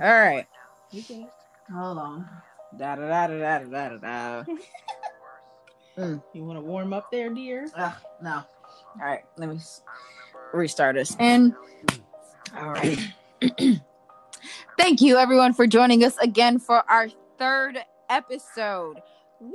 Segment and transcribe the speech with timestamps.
[0.00, 0.46] All right.
[0.90, 1.28] You can.
[1.72, 2.28] Hold on.
[2.78, 4.44] Da da da da da da da da.
[5.98, 6.22] Mm.
[6.32, 7.68] You want to warm up there, dear?
[7.76, 7.92] Ugh,
[8.22, 8.30] no.
[8.36, 8.44] All
[9.04, 9.22] right.
[9.36, 9.82] Let me s-
[10.54, 11.14] restart us.
[11.18, 11.54] And
[12.56, 12.98] all right.
[14.78, 17.08] Thank you, everyone, for joining us again for our
[17.38, 17.76] third
[18.08, 18.98] episode.
[19.40, 19.52] Woo!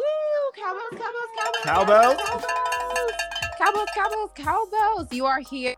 [0.56, 2.44] Cowbells, cowbells, cowbells, Cowbells?
[3.58, 5.08] cowbells, cowbells, cowbells.
[5.14, 5.74] You are here.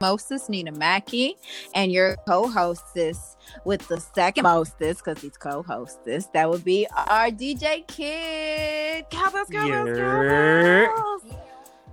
[0.00, 1.36] Moses Nina Mackey
[1.74, 6.26] and your co-hostess with the second mostess because he's co-hostess.
[6.34, 9.06] That would be our DJ Kid.
[9.10, 10.86] Cowbells, cowbells, Yeah.
[10.88, 11.22] cowbells.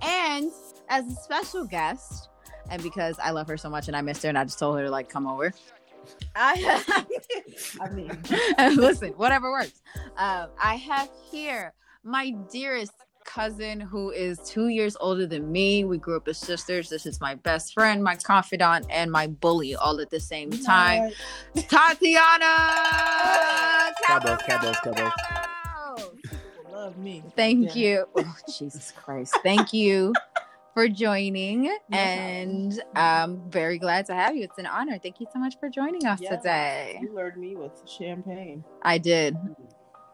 [0.02, 0.50] And
[0.88, 2.28] as a special guest,
[2.70, 4.76] and because I love her so much and I missed her and I just told
[4.78, 5.52] her to like come over.
[6.34, 7.04] I
[7.80, 8.10] I mean,
[8.76, 9.82] listen, whatever works.
[10.16, 11.72] Um, I have here
[12.04, 12.92] my dearest
[13.26, 15.84] cousin who is two years older than me.
[15.84, 16.88] We grew up as sisters.
[16.88, 21.12] This is my best friend, my confidant, and my bully all at the same time.
[21.68, 22.46] Tatiana!
[24.06, 25.12] Cowbells, cowbells, cowbells.
[25.16, 26.14] cowbells.
[26.70, 27.24] love me.
[27.34, 27.74] Thank Yeah.
[27.74, 28.06] you.
[28.16, 29.36] Oh, Jesus Christ.
[29.42, 30.14] Thank you
[30.72, 31.70] for joining.
[31.90, 34.44] and I'm um, very glad to have you.
[34.44, 34.98] It's an honor.
[34.98, 36.36] Thank you so much for joining us Yeah.
[36.36, 36.98] today.
[37.00, 38.64] You lured me with champagne.
[38.82, 39.36] I did.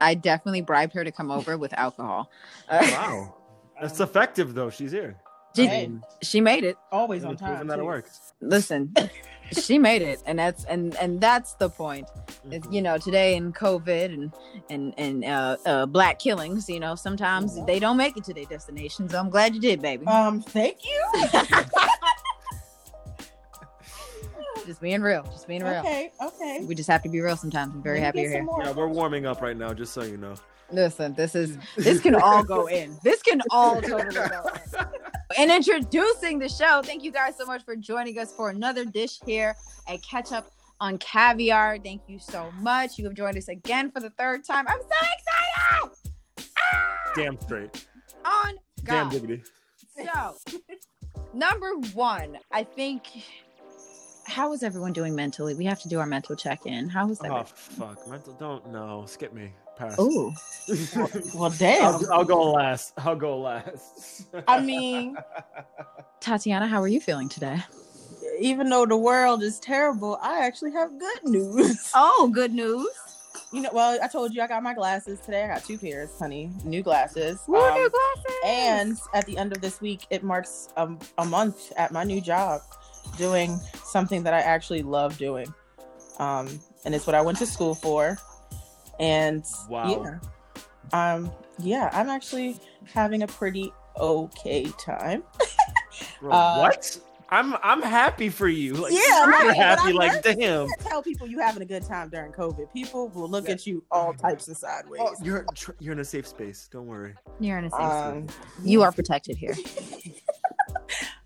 [0.02, 2.30] I definitely bribed her to come over with alcohol.
[2.68, 3.34] Uh, Wow.
[3.80, 4.70] That's effective though.
[4.70, 5.16] She's here.
[5.56, 5.90] She- Hey,
[6.22, 6.76] she made it.
[6.90, 7.66] always on time.
[7.66, 8.32] that it works.
[8.40, 8.94] Listen,
[9.52, 12.08] she made it, and that's and and that's the point.
[12.50, 14.32] It's, you know, today in COVID and
[14.70, 18.46] and and uh, uh, black killings, you know, sometimes they don't make it to their
[18.46, 19.08] destination.
[19.10, 20.06] So I'm glad you did, baby.
[20.06, 21.04] Um, thank you.
[24.66, 25.80] just being real, just being real.
[25.80, 26.64] Okay, okay.
[26.64, 27.74] We just have to be real sometimes.
[27.74, 28.42] I'm very Let happy you're here.
[28.42, 28.62] more.
[28.62, 30.34] Yeah, we're warming up right now, just so you know.
[30.70, 32.96] Listen, this is this can all go in.
[33.02, 34.40] This can all totally go
[34.78, 34.86] in.
[35.38, 39.18] And introducing the show, thank you guys so much for joining us for another dish
[39.26, 39.54] here
[39.88, 41.78] at Catch Up on Caviar.
[41.78, 42.98] Thank you so much.
[42.98, 44.66] You have joined us again for the third time.
[44.68, 46.52] I'm so excited!
[46.58, 47.12] Ah!
[47.14, 47.86] Damn straight.
[48.24, 49.12] On Damn God.
[49.12, 49.42] diggity.
[49.96, 50.36] So,
[51.34, 53.02] number one, I think.
[54.24, 55.54] How is everyone doing mentally?
[55.54, 56.88] We have to do our mental check-in.
[56.88, 57.30] How is that?
[57.30, 58.06] Oh fuck.
[58.08, 59.04] Mental don't know.
[59.06, 59.52] Skip me.
[59.76, 59.96] Pass.
[59.98, 60.32] Oh,
[61.34, 61.94] Well, damn.
[61.94, 62.92] I'll, I'll go last.
[62.98, 64.26] I'll go last.
[64.46, 65.16] I mean,
[66.20, 67.58] Tatiana, how are you feeling today?
[68.40, 71.90] even though the world is terrible, I actually have good news.
[71.94, 72.88] Oh, good news.
[73.52, 75.44] You know, well, I told you I got my glasses today.
[75.44, 77.38] I got two pairs, honey, new glasses.
[77.46, 78.40] Woo, Um, new glasses.
[78.44, 82.20] and at the end of this week, it marks a, a month at my new
[82.22, 82.62] job
[83.16, 85.52] doing something that I actually love doing.
[86.18, 88.18] Um, and it's what I went to school for.
[89.00, 90.04] And Wow.
[90.92, 92.58] yeah, um, yeah, I'm actually
[92.92, 95.22] having a pretty okay time.
[96.24, 96.98] Uh, what?
[97.30, 98.74] I'm I'm happy for you.
[98.74, 99.80] Like, Yeah, I'm right, happy.
[99.90, 100.36] I'm Like, nervous.
[100.36, 100.68] damn.
[100.80, 102.72] Tell people you having a good time during COVID.
[102.72, 103.54] People will look Yeah.
[103.54, 105.00] at you all types of sideways.
[105.02, 105.44] Oh, you're
[105.80, 106.68] you're in a safe space.
[106.72, 107.14] Don't worry.
[107.40, 108.38] You're in a safe Um, space.
[108.64, 109.54] You are protected here.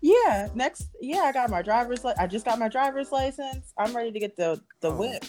[0.01, 0.49] yeah.
[0.55, 2.03] Next, yeah, I got my driver's.
[2.03, 3.73] Li- I just got my driver's license.
[3.77, 4.95] I'm ready to get the the Oh.
[4.97, 5.23] whip.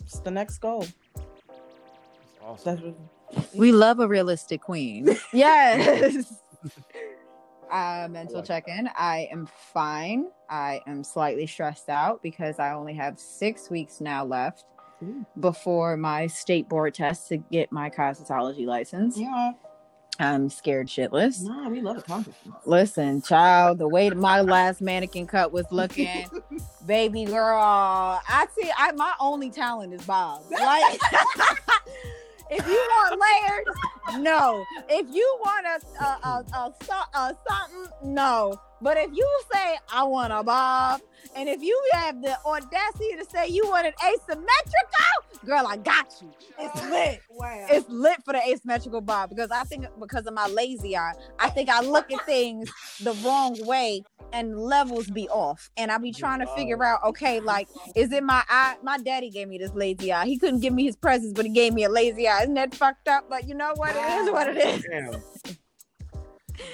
[0.00, 0.86] It's the next goal.
[1.14, 1.26] That's
[2.42, 2.94] awesome.
[3.32, 5.16] That's We love a realistic queen.
[5.32, 6.32] Yes.
[7.70, 8.88] uh, mental like check in.
[8.96, 10.26] I am fine.
[10.48, 14.64] I am slightly stressed out because I only have six weeks now left
[15.02, 15.24] Ooh.
[15.38, 19.16] before my state board test to get my cosmetology license.
[19.18, 19.52] yeah.
[20.20, 21.42] I'm scared shitless.
[21.42, 22.66] Nah, we love accomplishments.
[22.66, 26.26] Listen, child, the way my last mannequin cut was looking,
[26.86, 28.70] baby girl, I see.
[28.76, 30.42] I my only talent is bob.
[30.50, 31.00] Like,
[32.50, 34.64] if you want layers, no.
[34.88, 38.60] If you want a a, a, a, a something, no.
[38.80, 41.00] But if you say I want a bob,
[41.36, 46.12] and if you have the audacity to say you want an asymmetrical, girl, I got
[46.20, 46.30] you.
[46.58, 47.66] It's oh, lit Wow.
[47.70, 51.50] it's lit for the asymmetrical bob because I think because of my lazy eye, I
[51.50, 52.70] think I look at things
[53.00, 54.02] the wrong way
[54.32, 55.70] and levels be off.
[55.76, 58.76] And I be trying to figure out, okay, like, is it my eye?
[58.82, 60.26] My daddy gave me this lazy eye.
[60.26, 62.42] He couldn't give me his presents, but he gave me a lazy eye.
[62.42, 63.28] Isn't that fucked up?
[63.28, 63.94] But you know what?
[63.96, 64.84] It is what it is.
[64.84, 65.56] Damn.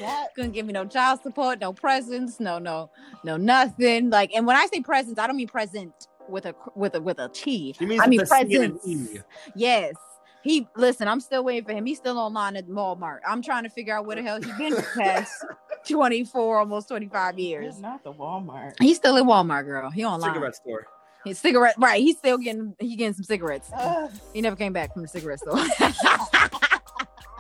[0.00, 2.90] That Couldn't give me no child support, no presents, no, no,
[3.24, 4.10] no, nothing.
[4.10, 5.92] Like, and when I say presents, I don't mean present
[6.28, 7.72] with a with a with a T.
[7.78, 9.14] She means I mean with a C and an presents.
[9.14, 9.20] E.
[9.54, 9.94] Yes.
[10.42, 11.84] He listen, I'm still waiting for him.
[11.86, 13.18] He's still online at Walmart.
[13.26, 15.44] I'm trying to figure out where the hell he's been for the past
[15.88, 17.74] 24, almost 25 years.
[17.74, 18.74] is not the Walmart.
[18.80, 19.90] He's still at Walmart, girl.
[19.90, 20.34] He online.
[20.34, 20.86] Cigarette store.
[21.24, 22.00] His cigarette, right?
[22.00, 23.70] He's still getting he getting some cigarettes.
[23.76, 24.10] Ugh.
[24.32, 25.58] He never came back from the cigarette store.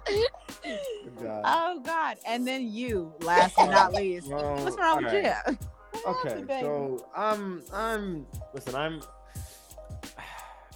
[1.22, 1.42] God.
[1.44, 2.18] oh God!
[2.26, 4.28] And then you, last but not least.
[4.28, 5.58] Well, What's wrong with you?
[6.06, 9.00] Okay, so I'm I'm listen, I'm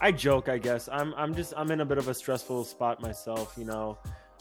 [0.01, 0.89] I joke, I guess.
[0.91, 3.99] I'm I'm just I'm in a bit of a stressful spot myself, you know.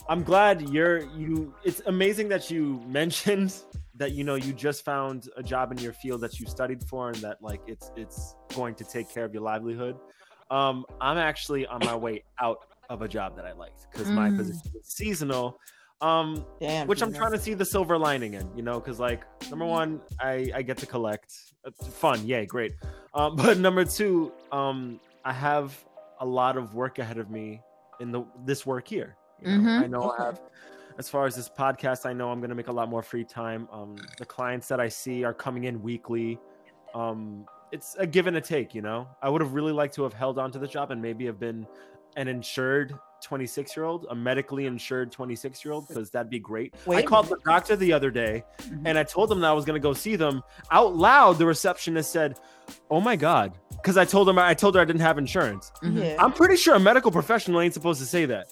[0.07, 3.56] I'm glad you're you it's amazing that you mentioned
[3.95, 7.10] that you know you just found a job in your field that you studied for
[7.10, 9.98] and that like it's it's going to take care of your livelihood.
[10.50, 14.30] Um I'm actually on my way out of a job that I liked because my
[14.30, 14.38] Mm.
[14.38, 15.59] position is seasonal.
[16.01, 16.88] Um Damn.
[16.88, 20.01] which I'm trying to see the silver lining in, you know, because like number one,
[20.19, 21.33] I I get to collect,
[21.65, 22.74] It's fun, yay, great.
[23.13, 25.77] Um, but number two, um, I have
[26.21, 27.62] a lot of work ahead of me
[28.00, 29.18] in the this work year.
[29.42, 29.69] You know?
[29.69, 29.83] Mhm.
[29.83, 30.24] I know Okay.
[30.24, 30.42] I have.
[30.97, 33.24] As far as this podcast, I know I'm going to make a lot more free
[33.24, 33.69] time.
[33.71, 36.38] Um, the clients that I see are coming in weekly.
[36.94, 39.07] Um, it's a give and a take, you know.
[39.21, 41.39] I would have really liked to have held on to the job and maybe have
[41.39, 41.65] been
[42.19, 42.94] an insured
[43.24, 46.74] 26 year old, a medically insured 26 year old, because that'd be great.
[46.86, 48.81] Wait I a called the doctor the other day Mhm.
[48.86, 50.44] and I told them that I was gonna go see them.
[50.71, 52.38] Out loud, the receptionist said,
[52.92, 55.71] "Oh my god," because I told them I told her I didn't have insurance.
[55.81, 56.04] Mhm.
[56.04, 56.16] Yeah.
[56.24, 58.51] I'm pretty sure a medical professional ain't supposed to say that.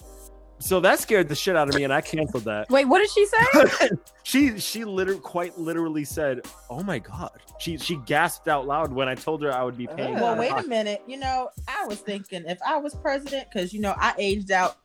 [0.60, 2.68] So that scared the shit out of me, and I canceled that.
[2.68, 3.90] Wait, what did she say?
[4.24, 9.08] she she literally quite literally said, "Oh my god." She she gasped out loud when
[9.08, 10.14] I told her I would be paying.
[10.14, 11.02] Well, wait a minute.
[11.06, 14.78] You know, I was thinking if I was president, because you know I aged out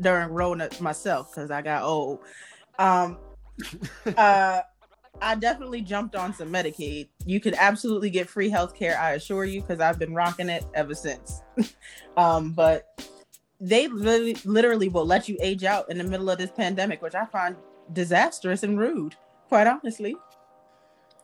[0.00, 2.20] during Rona myself because I got old.
[2.78, 3.18] Um,
[4.16, 4.60] uh,
[5.22, 7.08] I definitely jumped on some Medicaid.
[7.26, 10.64] You could absolutely get free health care, I assure you, because I've been rocking it
[10.74, 11.42] ever since.
[12.16, 12.86] um, but
[13.60, 17.14] they literally, literally will let you age out in the middle of this pandemic, which
[17.14, 17.56] I find
[17.92, 19.14] disastrous and rude,
[19.48, 20.16] quite honestly.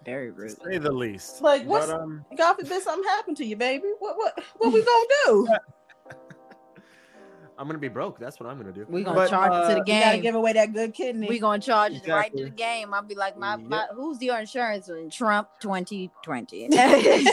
[0.05, 0.63] Very To rude.
[0.63, 1.41] say the least.
[1.43, 3.89] Like, what's But, um, God forbid something happened to you, baby?
[3.99, 5.49] What what what we gonna do?
[7.59, 8.19] I'm gonna be broke.
[8.19, 8.85] That's what I'm gonna do.
[8.89, 11.27] We gonna But, charge it to uh, the You gotta give away that good kidney.
[11.27, 12.93] we gonna charge it right to the game.
[12.93, 16.67] I'll be like, my, my who's your insurance in Trump 2020?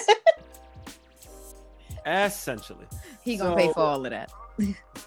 [2.05, 2.85] Essentially.
[3.23, 4.31] he gonna pay for all of that.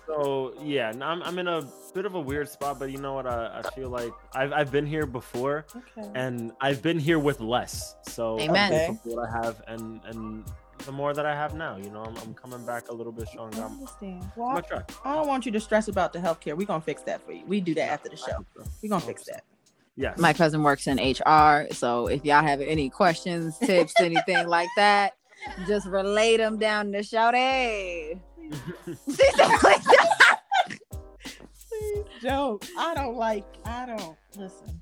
[0.06, 3.26] So yeah, I'm I'm in a bit of a weird spot, but you know what?
[3.26, 6.08] I, I feel like I've I've been here before, okay.
[6.14, 7.96] and I've been here with less.
[8.02, 8.98] So I'm Amen.
[9.02, 10.44] for what I have, and and
[10.84, 13.28] the more that I have now, you know, I'm, I'm coming back a little bit
[13.28, 13.62] stronger.
[13.62, 14.22] I'm, understand.
[14.22, 14.62] I'm Well.
[15.04, 16.56] I don't want you to stress about the healthcare.
[16.56, 17.42] We're gonna fix that for you.
[17.46, 18.44] We do that after the show.
[18.82, 19.44] We're gonna fix that.
[19.96, 20.18] Yes.
[20.18, 25.16] My cousin works in HR, so if y'all have any questions, tips, anything like that,
[25.66, 27.02] just relay them down the
[28.52, 30.40] shout.
[30.68, 30.78] Hey,
[31.68, 32.64] Please joke.
[32.78, 33.44] I don't like.
[33.64, 34.80] I don't listen.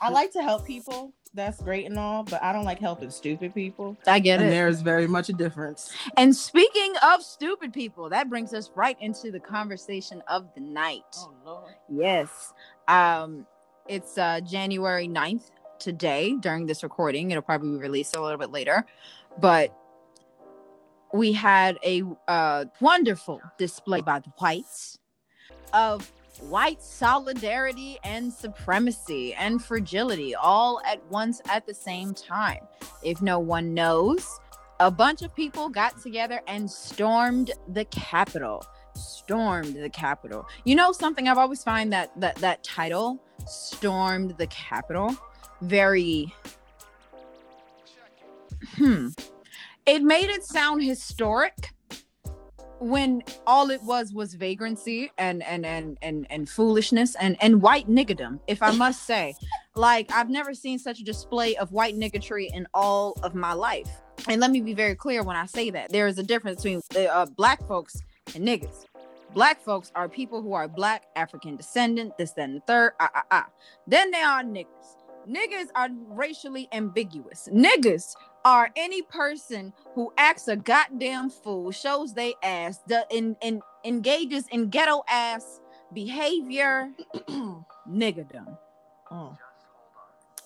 [0.00, 1.12] I like to help people.
[1.34, 3.96] That's great and all, but I don't like helping stupid people.
[4.06, 4.50] I get And it.
[4.50, 5.92] there is very much a difference.
[6.16, 11.02] And speaking of stupid people, that brings us right into the conversation of the night.
[11.18, 11.74] Oh lord.
[11.90, 12.54] Yes.
[12.88, 13.46] Um,
[13.86, 17.30] it's uh January 9th today during this recording.
[17.30, 18.86] It'll probably be released a little bit later.
[19.38, 19.76] But
[21.12, 24.98] we had a uh wonderful display by the whites
[25.72, 26.10] of
[26.40, 32.60] white solidarity and supremacy and fragility all at once at the same time.
[33.02, 34.38] If no one knows,
[34.80, 38.64] a bunch of people got together and stormed the Capitol.
[38.94, 40.46] Stormed the Capitol.
[40.64, 41.28] You know something?
[41.28, 45.16] I've always find that that that title, "Stormed the Capitol,"
[45.62, 46.34] very.
[48.76, 49.08] Hmm.
[49.86, 51.72] It made it sound historic
[52.80, 57.88] when all it was was vagrancy and and and and and foolishness and and white
[57.88, 59.34] niggerdom if i must say.
[59.76, 63.90] Like i've never seen such a display of white niggotry in all of my life.
[64.26, 65.90] And let me be very clear when i say that.
[65.90, 68.00] There is a difference between uh, black folks
[68.34, 68.86] and niggas.
[69.34, 73.10] Black folks are people who are black african descendant this that and the third ah,
[73.14, 73.46] ah, ah.
[73.86, 74.96] then they are niggas.
[75.28, 77.48] Niggas are racially ambiguous.
[77.52, 78.14] Niggas
[78.46, 84.44] are any person who acts a goddamn fool, shows they ass, the, in, in, engages
[84.52, 85.60] in ghetto ass
[85.92, 86.92] behavior,
[87.90, 88.46] niggerdom.
[88.46, 88.58] Mm.
[89.10, 89.36] Oh.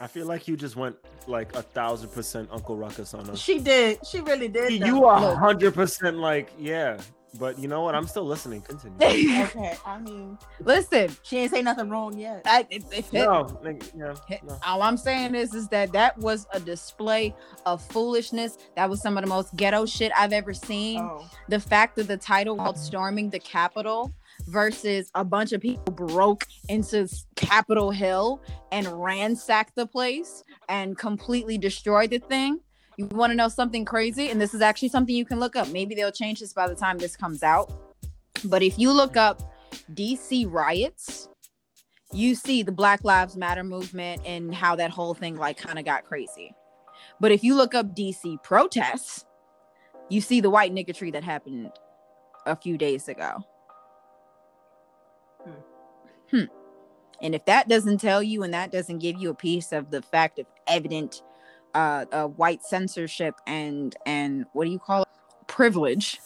[0.01, 3.39] I feel like you just went like a thousand percent Uncle Ruckus on us.
[3.39, 3.99] She did.
[4.07, 4.73] She really did.
[4.73, 5.37] You are Look.
[5.37, 6.99] hundred percent like yeah,
[7.39, 7.95] but you know what?
[7.95, 8.63] I'm still listening.
[8.63, 8.97] Continue.
[9.51, 9.77] Okay.
[9.87, 12.43] I mean, Listen, she ain't say nothing wrong yet.
[12.45, 13.91] I, it, it, no, nigga,
[14.29, 14.59] yeah, no.
[14.67, 17.35] all I'm saying is, is that that was a display
[17.67, 18.59] of foolishness.
[18.77, 21.01] That was some of the most ghetto shit I've ever seen.
[21.01, 21.29] Oh.
[21.49, 24.13] the fact that the title called storming the capitol
[24.47, 28.41] versus a bunch of people broke into capitol hill
[28.73, 32.61] and ransacked the place and completely destroyed the thing
[33.01, 35.69] you want to know something crazy and this is actually something you can look up
[35.69, 37.71] maybe they'll change this by the time this comes out
[38.45, 39.53] but if you look up
[39.95, 41.29] dc riots
[42.13, 45.85] you see the black lives matter movement and how that whole thing like kind of
[45.85, 46.53] got crazy
[47.21, 49.25] but if you look up dc protests
[50.11, 51.71] you see the white niggatry that happened
[52.47, 53.39] a few days ago.
[55.45, 55.53] Hmm.
[56.31, 56.45] Hmm.
[57.23, 60.03] And if that doesn't tell you and that doesn't give you a piece of the
[60.03, 61.23] fact of evident
[61.75, 65.09] uh, uh white censorship and and what do you call it
[65.47, 66.19] privilege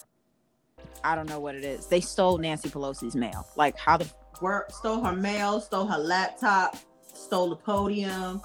[1.03, 4.11] i don't know what it is they stole nancy pelosi's mail like how the
[4.41, 6.77] Work, stole her mail, stole her laptop,
[7.13, 8.43] stole the podium,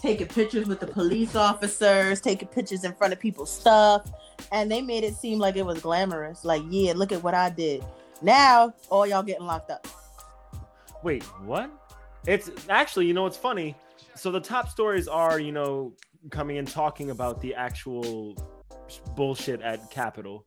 [0.00, 4.08] taking pictures with the police officers, taking pictures in front of people's stuff,
[4.52, 6.44] and they made it seem like it was glamorous.
[6.44, 7.84] Like, yeah, look at what I did.
[8.22, 9.86] Now, all y'all getting locked up.
[11.02, 11.70] Wait, what?
[12.26, 13.74] It's actually, you know, it's funny.
[14.14, 15.92] So the top stories are, you know,
[16.30, 18.36] coming and talking about the actual
[19.14, 20.44] bullshit at Capitol.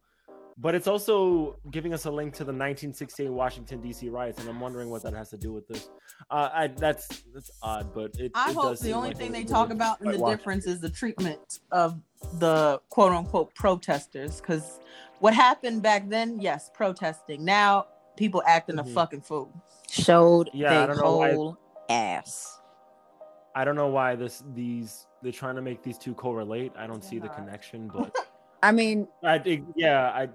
[0.58, 4.10] But it's also giving us a link to the 1968 Washington D.C.
[4.10, 5.90] riots, and I'm wondering what that has to do with this.
[6.30, 8.32] Uh, I, that's that's odd, but it.
[8.36, 10.68] I it hope does the only like thing they talk about in the quite difference
[10.68, 12.00] is the treatment of
[12.34, 14.40] the quote unquote protesters.
[14.40, 14.80] Because
[15.20, 17.44] what happened back then, yes, protesting.
[17.44, 17.88] Now
[18.18, 18.82] people acting Mhm.
[18.82, 19.50] a fucking fool.
[19.90, 21.58] showed Yeah, I their don't know why- whole
[21.90, 22.60] ass
[23.56, 26.72] I don't know why this these they're trying to make these two correlate.
[26.75, 28.16] I don't see the connection, but
[28.63, 30.30] i mean I think yeah, I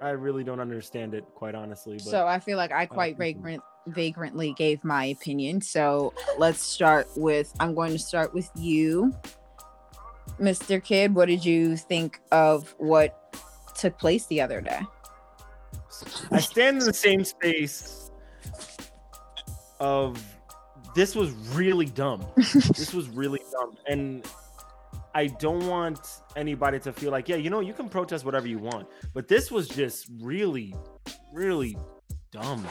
[0.02, 1.94] I really don't understand it quite honestly.
[1.94, 7.08] But so i feel like i quite vagrant vagrantly gave my opinion so let's start
[7.16, 9.14] with i'm going to start with you
[10.38, 13.34] mr kid what did you think of what
[13.74, 14.80] took place the other day
[16.30, 18.10] I stand in the same space
[19.80, 20.22] of
[20.98, 22.26] this was really dumb.
[22.36, 23.76] this was really dumb.
[23.86, 24.26] And
[25.14, 26.00] I don't want
[26.34, 28.88] anybody to feel like, yeah, you know, you can protest whatever you want.
[29.14, 30.74] But this was just really,
[31.32, 31.78] really
[32.32, 32.66] dumb.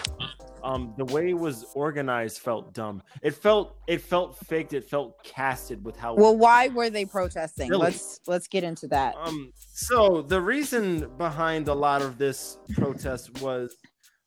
[0.62, 3.02] Um, the way it was organized felt dumb.
[3.24, 4.74] It felt it felt faked.
[4.74, 7.84] It felt casted with how well why were they protesting Really?
[7.84, 13.42] let's let's get into that Um, so the reason behind a lot of this protest
[13.42, 13.74] was,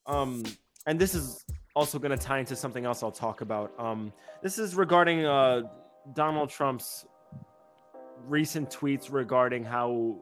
[0.06, 0.42] um,
[0.86, 3.72] and this is also going to tie into something else I'll talk about.
[3.78, 4.12] Um,
[4.42, 5.62] this is regarding uh,
[6.14, 7.06] Donald Trump's
[8.26, 10.16] recent tweets regarding how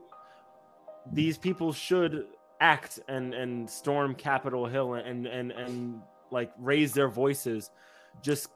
[1.12, 2.26] these people should
[2.60, 6.00] act and and storm Capitol Hill and and and
[6.30, 7.70] like raise their voices,
[8.22, 8.48] just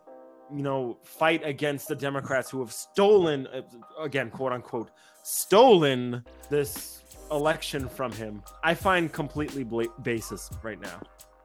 [0.54, 3.62] you know fight against the Democrats who have stolen uh,
[4.00, 4.90] again quote unquote
[5.22, 8.42] stolen this election from him.
[8.62, 11.00] I find completely bla- basis right now.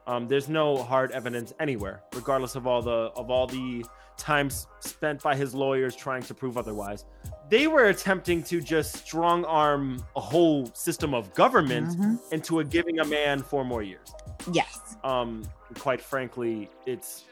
[0.07, 3.85] Um, there's no hard evidence anywhere, regardless of all the of all the
[4.17, 7.05] times spent by his lawyers trying to prove otherwise.
[7.49, 12.19] They were attempting to just strong arm a whole system of government Mhm.
[12.31, 14.11] into a giving a man four more years.
[14.51, 15.43] yes Um,
[15.77, 17.25] quite frankly, it's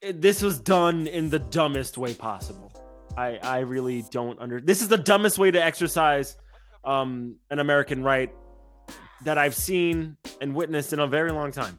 [0.00, 2.70] it, this was done in the dumbest way possible.
[3.16, 4.60] I I really don't under.
[4.60, 6.36] This is the dumbest way to exercise
[6.84, 8.32] um an American right
[9.24, 11.78] that I've seen and witnessed in a very long time.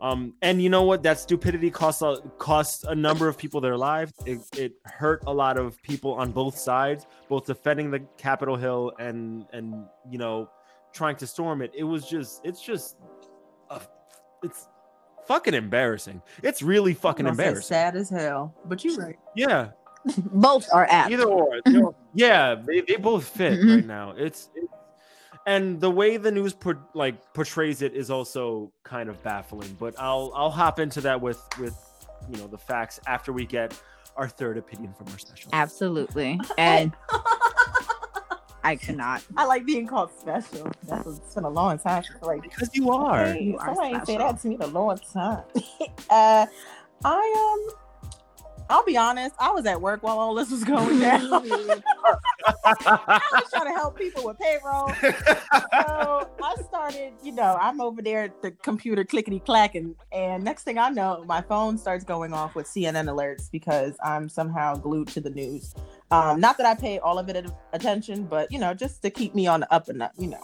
[0.00, 1.02] Um, and you know what?
[1.02, 4.12] That stupidity cost a, cost a number of people their lives.
[4.26, 8.92] It, it hurt a lot of people on both sides, both defending the Capitol Hill
[9.00, 10.48] and and you know
[10.92, 11.72] trying to storm it.
[11.74, 12.96] It was just, it's just,
[13.70, 13.80] a,
[14.42, 14.68] it's
[15.26, 16.22] fucking embarrassing.
[16.42, 17.68] It's really fucking I'm gonna say embarrassing.
[17.68, 18.54] Sad as hell.
[18.66, 19.16] But you're right.
[19.34, 19.70] Yeah,
[20.32, 21.60] both are apt either or.
[21.66, 23.74] you know, yeah, they, they both fit Mhm.
[23.76, 24.14] right now.
[24.16, 24.67] It's, it's
[25.48, 29.74] and the way the news por- like portrays it is also kind of baffling.
[29.80, 31.76] But I'll I'll hop into that with with
[32.30, 33.72] you know the facts after we get
[34.16, 35.50] our third opinion from our special.
[35.52, 36.92] absolutely and
[38.64, 40.70] i cannot I like being called special.
[40.86, 42.02] That's it's been a long time.
[42.02, 43.26] since, Like Because you are.
[43.26, 45.44] Hey, You are somebody say that to me in a long time.
[46.10, 46.46] uh,
[47.04, 47.76] I um,
[48.70, 49.34] I'll be honest.
[49.38, 51.22] I was at work while all this was going down.
[51.32, 54.92] I was trying to help people with payroll.
[55.00, 60.64] So I started, you know, I'm over there at the computer clickety clacking, and next
[60.64, 65.08] thing I know, my phone starts going off with CNN alerts because I'm somehow glued
[65.08, 65.74] to the news.
[66.10, 69.34] Um, not that I pay all of it attention, but you know, just to keep
[69.34, 70.42] me on the up and up, you know.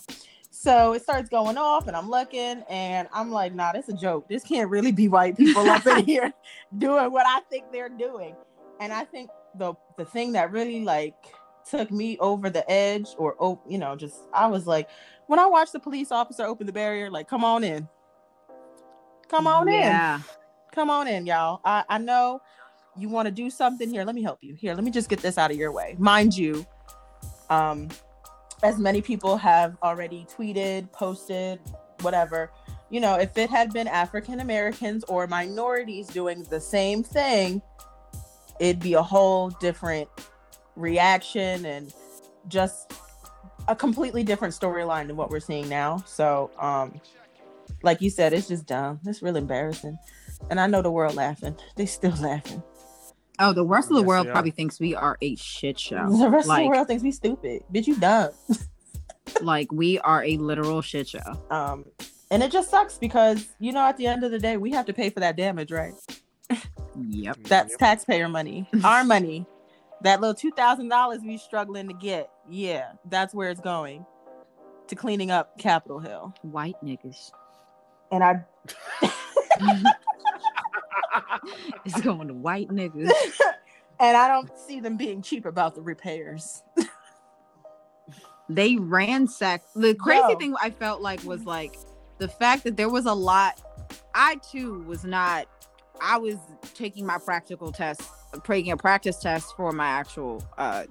[0.65, 3.97] So it starts going off, and I'm looking, and I'm like, nah, this is a
[3.99, 4.31] joke.
[4.31, 6.33] This can't really be white people up in here
[6.79, 8.35] doing what I think they're doing.
[8.81, 9.29] And I think
[9.59, 11.15] the the thing that really like
[11.69, 14.89] took me over the edge, or oh, you know, just I was like,
[15.27, 17.87] when I watched the police officer open the barrier, like, come on in,
[19.29, 19.75] come on in.
[19.75, 20.21] Yeah.
[20.73, 21.61] Come on in y'all.
[21.63, 22.41] I, I know
[22.97, 23.91] you want to do something.
[23.91, 24.55] Here let me help you.
[24.55, 25.95] Here let me just get this out of your way.
[25.99, 26.67] Mind you
[27.51, 27.91] um
[28.65, 31.61] as many people have already tweeted posted
[32.01, 32.51] whatever
[32.91, 37.63] you know if it had been african americans or minorities doing the same thing
[38.61, 40.09] it'd be a whole different
[40.77, 41.93] reaction and
[42.49, 42.93] just
[43.69, 46.03] a completely different storyline than what we're seeing now.
[46.07, 47.01] So, um,
[47.83, 49.01] like you said, it's just dumb.
[49.07, 49.99] It's really embarrassing.
[50.51, 51.57] And I know the world laughing.
[51.77, 52.63] They still laughing.
[53.41, 56.09] Oh, the rest of the Yes, world probably thinks we are a shit show.
[56.09, 57.63] The rest of the world thinks we stupid.
[57.73, 58.31] Bitch, you dumb.
[59.41, 61.41] like we are a literal shit show.
[61.51, 61.85] Um,
[62.31, 64.87] and it just sucks because you know at the end of the day we have
[64.87, 65.95] to pay for that damage, right?
[66.97, 67.39] Yep.
[67.49, 67.79] That's Yep.
[67.81, 69.47] taxpayer money, our money.
[70.03, 74.05] That little two thousand dollars we struggling to get, yeah, that's where it's going
[74.89, 76.35] to cleaning up Capitol Hill.
[76.43, 77.31] White niggas.
[78.13, 78.45] And I
[81.85, 83.11] It's going to white niggas.
[84.01, 86.63] and I don't see them being cheap about the repairs.
[88.49, 90.37] they ransacked the crazy Yo.
[90.37, 91.77] thing i felt like was like
[92.19, 93.61] the fact that there was a lot
[94.15, 95.47] i too was not
[96.01, 96.37] i was
[96.75, 98.03] taking my practical test
[98.45, 100.85] taking a practice test for my actual uh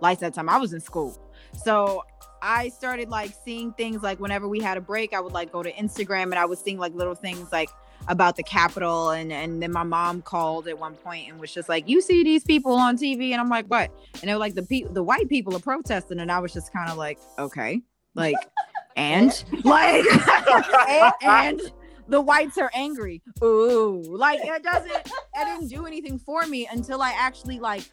[0.00, 1.18] license that time i was in school
[1.64, 2.04] so
[2.40, 5.62] i started like seeing things like whenever we had a break i would like go
[5.62, 7.70] to instagram and i was seeing like little things like
[8.08, 11.68] about the Capitol, and and then my mom called at one point and was just
[11.68, 14.54] like, "You see these people on TV?" And I'm like, "What?" And they were like,
[14.54, 17.82] "The pe- the white people are protesting," and I was just kind of like, "Okay,
[18.14, 18.36] like,
[18.96, 20.04] and like,
[20.88, 21.60] and, and
[22.08, 23.22] the whites are angry.
[23.42, 24.90] Ooh, like it doesn't.
[24.92, 27.90] It didn't do anything for me until I actually like."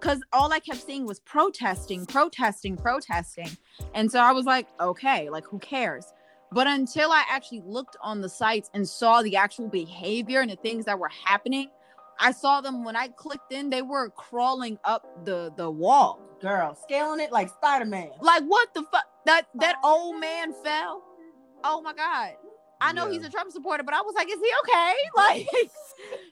[0.00, 3.56] Because all I kept seeing was protesting, protesting, protesting.
[3.94, 6.12] And so I was like, okay, like who cares?
[6.54, 10.56] But until I actually looked on the sites and saw the actual behavior and the
[10.56, 11.68] things that were happening,
[12.20, 16.20] I saw them when I clicked in, they were crawling up the the wall.
[16.40, 18.10] Girl, scaling it like Spider Man.
[18.20, 19.04] Like what the fuck?
[19.26, 21.02] That that oh, old man fell.
[21.64, 22.34] Oh my god.
[22.80, 23.14] I know Yeah.
[23.14, 24.94] he's a Trump supporter, but I was like, is he okay?
[25.16, 25.48] Like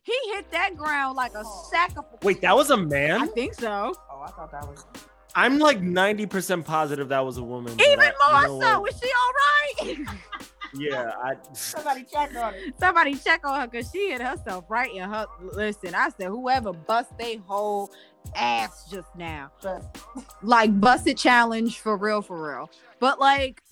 [0.05, 1.69] he hit that ground like a oh.
[1.73, 3.23] sack of Wait, that was a man?
[3.23, 3.93] I think so.
[4.09, 4.85] Oh, I thought that was.
[5.35, 7.77] I'm like 90% positive that was a woman.
[7.77, 8.81] but Even I- more you know so.
[8.81, 8.93] what?
[8.95, 10.19] Is she all right?
[10.75, 12.75] Yeah, I Somebody check on it.
[12.81, 15.27] Somebody check on her because she hit herself right in her.
[15.53, 17.91] Listen, I said, whoever bust they whole
[18.35, 19.97] ass just now, But
[20.43, 22.71] like busted challenge for real, for real.
[23.01, 23.63] But like,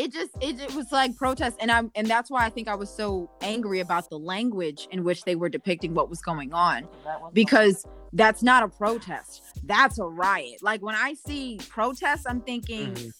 [0.00, 2.74] it just it, it was like protest, and I'm and that's why I think I
[2.74, 6.88] was so angry about the language in which they were depicting what was going on
[7.34, 7.84] because
[8.14, 10.62] that's not a protest, that's a riot.
[10.62, 13.12] Like when I see protests, I'm thinking Mhm.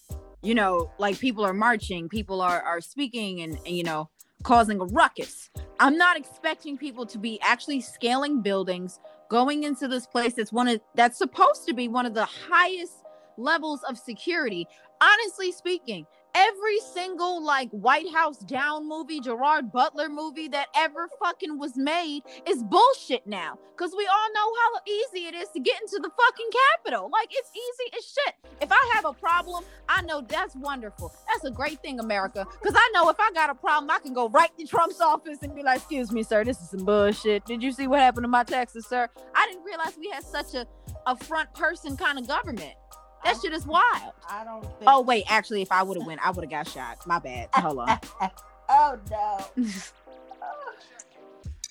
[0.43, 4.09] you know, like people are marching, people are are speaking and, and, you know,
[4.43, 5.51] causing a ruckus.
[5.79, 10.67] I'm not expecting people to be actually scaling buildings, going into this place that's one
[10.67, 13.05] of that's supposed to be one of the highest
[13.37, 14.67] levels of security.
[15.03, 21.59] Honestly speaking, every single like White House down movie, Gerard Butler movie that ever fucking
[21.59, 23.59] was made is bullshit now.
[23.77, 27.09] Cause we all know how easy it is to get into the fucking Capitol.
[27.11, 28.35] Like it's easy as shit.
[28.61, 31.15] If I have a problem, I know that's wonderful.
[31.29, 32.47] That's a great thing, America.
[32.61, 35.39] Because I know if I got a problem, I can go right to Trump's office
[35.43, 37.47] and be like, excuse me, sir, this is some bullshit.
[37.47, 39.09] Did you see what happened to my taxes, sir?
[39.35, 40.67] I didn't realize we had such a,
[41.07, 42.75] a front person kind of government.
[43.25, 44.13] That shit is wild.
[44.29, 44.85] I don't think.
[44.87, 47.07] Oh, wait, actually, if I would have went, I would have got shot.
[47.07, 47.49] My bad.
[47.55, 47.99] Hold on.
[48.69, 49.47] oh no.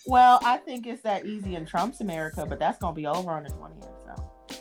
[0.05, 3.43] well, I think it's that easy in Trump's America, but that's gonna be over on
[3.43, 3.83] the 20th.
[4.05, 4.59] So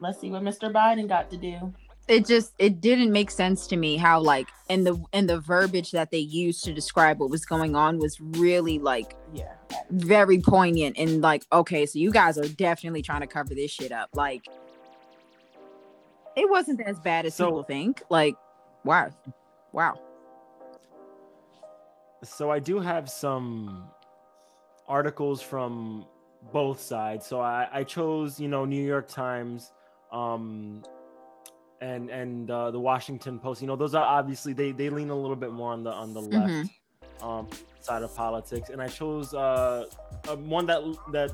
[0.00, 0.72] let's see what Mr.
[0.72, 1.72] Biden got to do.
[2.06, 5.90] it just it didn't make sense to me how like in the in the verbiage
[5.90, 9.52] that they used to describe what was going on was really like Yeah.
[9.90, 13.92] very poignant and like okay so you guys are definitely trying to cover this shit
[13.92, 14.46] up like
[16.38, 18.34] it wasn't as bad as So- people think like
[18.84, 19.10] wow
[19.72, 19.94] wow
[22.24, 23.84] So I do have some
[24.88, 26.04] articles from
[26.52, 27.26] both sides.
[27.26, 29.72] So I, I chose, you know, New York Times,
[30.10, 30.82] um,
[31.80, 33.60] and and uh, the Washington Post.
[33.62, 36.12] You know, those are obviously they they lean a little bit more on the on
[36.12, 36.68] the left Mhm.
[37.22, 37.46] um,
[37.80, 38.70] side of politics.
[38.70, 39.86] And I chose uh,
[40.28, 40.80] uh, one that
[41.12, 41.30] that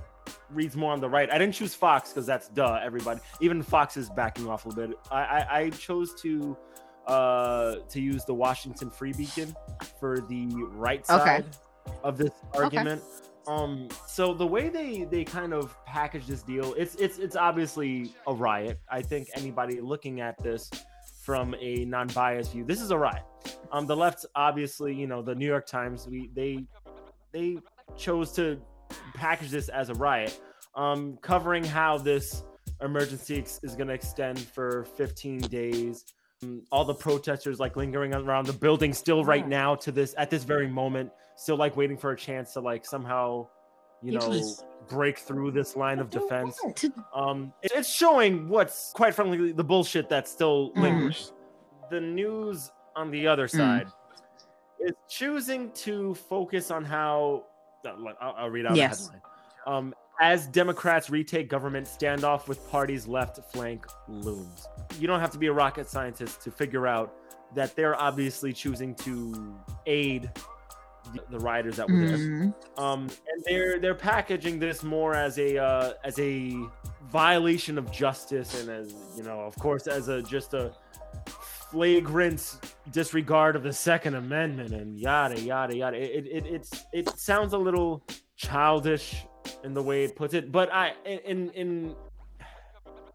[0.51, 1.31] reads more on the right.
[1.31, 2.81] I didn't choose Fox because that's duh.
[2.83, 4.99] Everybody, even Fox is backing off a little bit.
[5.11, 6.57] I I, I chose to
[7.07, 9.55] uh to use the Washington Free Beacon
[10.01, 11.25] for the right Okay.
[11.25, 11.45] side
[12.03, 13.03] of this argument.
[13.47, 18.11] Um, so the way they they kind of package this deal, it's it's it's obviously
[18.27, 18.81] a riot.
[18.91, 20.71] I think anybody looking at this
[21.23, 23.25] from a non-biased view, this is a riot.
[23.73, 26.65] Um, the left, obviously, you know, the New York Times, we they
[27.33, 27.59] they
[27.99, 28.59] chose to
[29.15, 30.39] package this as a riot,
[30.75, 32.43] um, covering how this
[32.81, 36.05] emergency ex- is going to extend for 15 days.
[36.43, 40.31] Um, all the protesters like lingering around the building still right now to this at
[40.31, 43.47] this very moment, still like waiting for a chance to like somehow,
[44.03, 46.59] you know, was- break through this line of defense.
[46.63, 46.85] what?
[47.15, 50.83] Um, it- it's showing what's quite frankly the bullshit that still Mm.
[50.83, 51.33] lingers.
[51.91, 53.57] The news on the other Mm.
[53.57, 53.87] side
[54.81, 57.45] is choosing to focus on how.
[57.87, 59.07] I'll, I'll read out Yes.
[59.07, 59.23] the headline.
[59.67, 64.69] Um, as Democrats retake government, standoff with party's left flank looms.
[64.99, 67.15] You don't have to be a rocket scientist to figure out
[67.55, 69.55] that they're obviously choosing to
[69.87, 70.31] aid
[71.13, 72.55] the, the rioters that were there Mhm.
[72.79, 76.57] um and they're they're packaging this more as a uh as a
[77.11, 80.73] violation of justice and as you know of course as a just a
[81.75, 82.57] flagrant
[82.93, 87.59] disregard of the second amendment and yada yada yada it it, it's it sounds a
[87.59, 88.07] little
[88.37, 89.25] childish
[89.65, 91.97] in the way it puts it but i in in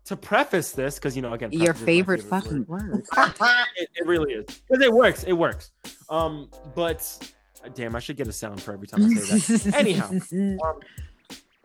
[0.03, 3.05] to preface this because you know again Your preface is my favorite word fucking word.
[3.77, 5.71] it, it really is because it works it works
[6.09, 7.31] um but
[7.75, 10.09] damn i should get a sound for every time i say that Anyhow.
[10.09, 10.79] um,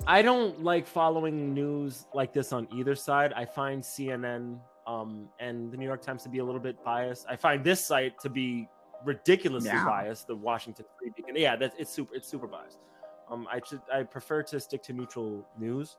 [0.07, 3.33] I don't like following news like this on either side.
[3.33, 7.27] I find CNN um, and the New York Times to be a little bit biased.
[7.29, 8.69] I find this site to be
[9.05, 9.85] ridiculously Yeah.
[9.85, 10.27] biased.
[10.27, 12.79] The Washington Free Beacon, yeah, that's it's super, it's super biased.
[13.31, 15.97] Um, I should, I prefer to stick to neutral news.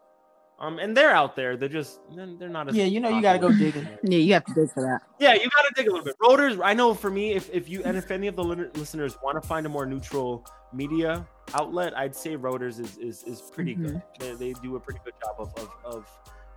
[0.58, 1.58] Um, and they're out there.
[1.58, 2.70] They're just, they're, not.
[2.70, 3.72] As Yeah, you know you gotta go popular.
[3.72, 3.98] digging.
[4.04, 5.02] yeah, you have to dig for that.
[5.20, 6.16] Yeah, you gotta dig a little bit.
[6.22, 9.42] Reuters, I know for me, if, if you and if any of the listeners want
[9.42, 14.02] to find a more neutral media outlet, I'd say Reuters is is, is pretty good.
[14.18, 16.10] They, they do a pretty good job of, of, of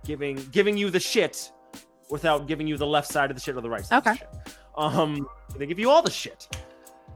[0.05, 1.51] giving giving you the shit
[2.09, 3.97] without giving you the left side of the shit or the right side.
[3.97, 4.19] Of the Okay.
[4.45, 4.55] shit.
[4.77, 6.47] Um, they give you all the shit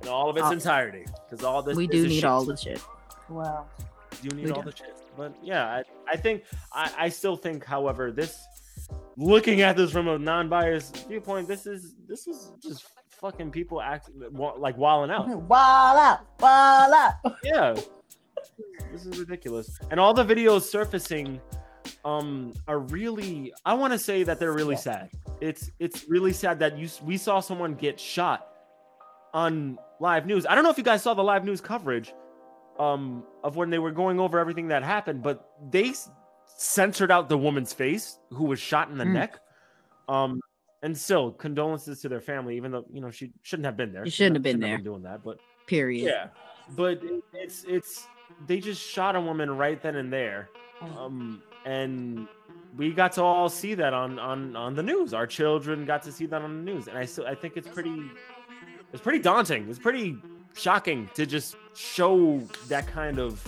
[0.01, 2.25] in all of its Uh, entirety because all this we this do need shit.
[2.25, 2.81] all the shit.
[3.29, 3.65] Wow.
[4.21, 4.71] You need We all do.
[4.71, 4.93] the shit.
[5.15, 8.37] But yeah, I, I think I, I still think, however, this
[9.15, 14.09] looking at this from a non-biased viewpoint, this is this is just fucking people act
[14.31, 15.27] wa- like walling out.
[15.49, 17.13] Wall out, wall out.
[17.43, 17.75] Yeah.
[18.91, 19.79] this is ridiculous.
[19.91, 21.39] And all the videos surfacing
[22.05, 25.09] um are really I want to say that they're really sad.
[25.41, 28.47] It's it's really sad that you we saw someone get shot
[29.33, 30.45] on live news.
[30.45, 32.13] I don't know if you guys saw the live news coverage
[32.79, 35.93] um of when they were going over everything that happened, but they
[36.57, 39.13] censored out the woman's face who was shot in the Mm.
[39.13, 39.39] neck.
[40.09, 40.41] Um
[40.81, 44.03] and still condolences to their family even though you know she shouldn't have been there.
[44.03, 46.05] You shouldn't have been Shouldn't doing that, but Period.
[46.11, 46.27] yeah,
[46.75, 47.01] but
[47.33, 48.05] it's it's
[48.47, 50.49] they just shot a woman right then and there,
[50.97, 52.27] um, and
[52.77, 55.13] we got to all see that on on on the news.
[55.13, 57.67] Our children got to see that on the news, and I still I think it's
[57.67, 58.03] pretty
[58.91, 59.69] it's pretty daunting.
[59.69, 60.17] It's pretty
[60.55, 63.41] shocking to just show that kind of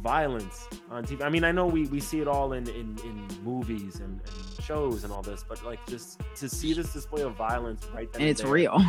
[0.00, 1.22] violence on TV.
[1.22, 4.64] I mean, I know we we see it all in in, in movies and, and
[4.64, 8.22] shows and all this, but like just to see this display of violence right then
[8.22, 8.82] And it's there, real.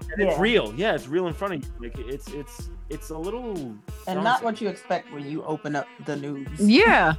[0.00, 0.30] And Yeah.
[0.30, 0.74] it's real.
[0.76, 1.70] Yeah, it's real in front of you.
[1.80, 3.74] Like it's it's it's a little
[4.06, 6.48] And not what you expect when you open up the news.
[6.60, 7.14] Yeah.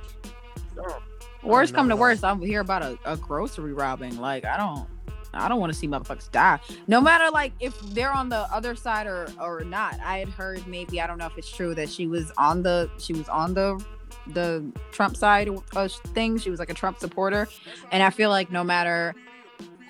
[0.76, 0.84] No.
[1.44, 4.18] Worst not come to worst, I'm hear about a, a grocery robbing.
[4.18, 4.88] Like I don't
[5.32, 6.60] I don't want to see motherfuckers die.
[6.88, 10.00] No matter like if they're on the other side or or not.
[10.04, 12.90] I had heard maybe I don't know if it's true that she was on the
[12.98, 13.84] she was on the
[14.28, 16.42] the Trump side uh, of things.
[16.42, 17.48] She was like a Trump supporter,
[17.92, 19.14] and I feel like no matter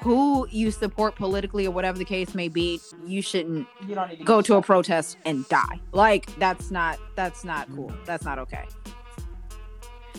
[0.02, 4.42] who you support politically or whatever the case may be, you shouldn't You to go
[4.42, 5.80] to a protest and die.
[5.92, 7.90] Like that's not that's not cool.
[7.90, 8.06] Mm.
[8.06, 8.66] That's not okay.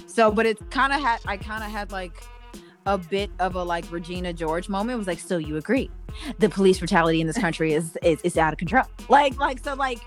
[0.07, 2.23] So, but it's kind of had I kind of had like
[2.87, 4.95] a bit of a like Regina George moment.
[4.95, 5.91] It was like, so you agree,
[6.39, 8.85] the police brutality in this country is is, is out of control.
[9.09, 10.01] Like like so like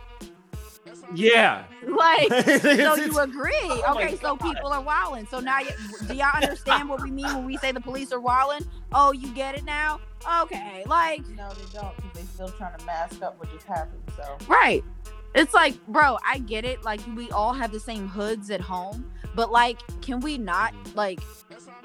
[1.14, 1.64] Yeah.
[1.88, 3.52] like so you agree.
[3.64, 4.40] Oh okay, so God.
[4.40, 5.28] people are wilding.
[5.30, 5.70] So now, you,
[6.08, 8.68] do y'all understand what we mean when we say the police are wilding?
[8.94, 10.00] Oh, you get it now?
[10.42, 14.02] Okay, like No, they don't because they're still trying to mask up what just happened.
[14.16, 14.84] So Right.
[15.36, 16.84] It's like, bro, I get it.
[16.84, 21.20] Like, we all have the same hoods at home, but like, can we not, like,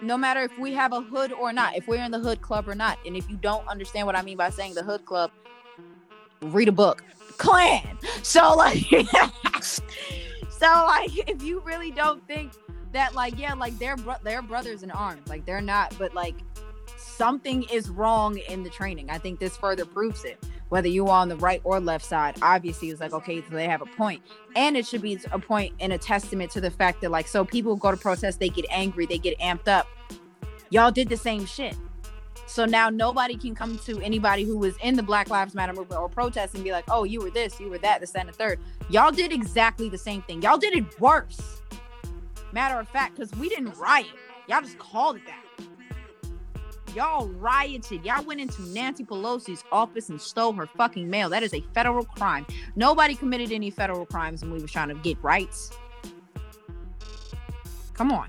[0.01, 2.69] no matter if we have a hood or not, if we're in the hood club
[2.69, 5.31] or not, and if you don't understand what I mean by saying the hood club,
[6.41, 7.05] read a book.
[7.39, 7.99] Clan.
[8.23, 8.87] So, like,
[9.63, 12.53] so, like, if you really don't think
[12.93, 16.37] that, like, yeah, like, they're, bro- they're brothers in arms, like, they're not, but like,
[16.97, 19.11] something is wrong in the training.
[19.11, 20.43] I think this further proves it
[20.75, 23.81] whether you're on the right or left side, obviously it's like, okay, so they have
[23.81, 24.19] a.
[24.57, 27.45] And it should be a point and a testament to the fact that, like, so
[27.45, 29.87] people go to protest, they get angry, they get amped up.
[30.71, 31.77] Y'all did the same shit.
[32.47, 36.01] So now nobody can come to anybody who was in the Black Lives Matter movement
[36.01, 38.29] or protest and be like, oh, you were this, you were that, this, that, and
[38.29, 38.61] the third.
[38.91, 40.43] Y'all did exactly the same thing.
[40.43, 41.63] Y'all did it worse.
[42.53, 44.07] Matter of fact, because we didn't riot.
[44.49, 45.45] Y'all just called it that
[46.95, 48.05] y'all rioted.
[48.05, 51.29] Y'all went into Nancy Pelosi's office and stole her fucking mail.
[51.29, 52.47] That is a federal crime.
[52.77, 55.73] Nobody committed any federal crimes when we was trying to get rights.
[57.95, 58.29] Come on.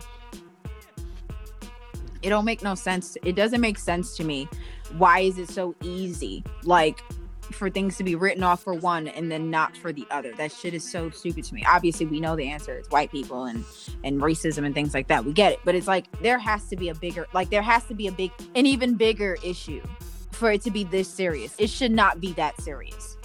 [2.26, 3.20] It don't make no sense.
[3.24, 4.50] It doesn't make sense to me.
[4.98, 6.44] Why is it so easy?
[6.64, 7.04] Like
[7.52, 10.34] for things to be written off for one and then not for the other.
[10.34, 11.64] That shit is so stupid to me.
[11.68, 12.80] Obviously, we know the answer.
[12.80, 13.64] It's white people and
[14.04, 15.24] and racism and things like that.
[15.24, 15.60] We get it.
[15.64, 18.12] But it's like there has to be a bigger like there has to be a
[18.12, 19.84] big an even bigger issue
[20.32, 21.54] for it to be this serious.
[21.60, 23.18] It should not be that serious.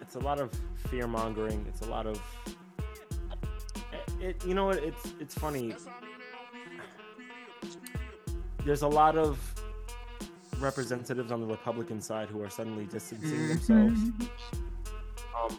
[0.00, 0.50] It's a lot of
[0.88, 1.64] fear mongering.
[1.68, 2.20] It's a lot of
[4.20, 4.82] it, you know what?
[4.82, 5.76] It's it's funny.
[8.68, 9.38] There's a lot of
[10.60, 13.48] representatives on the Republican side who are suddenly distancing Mhm.
[13.48, 14.00] themselves.
[15.34, 15.58] Um,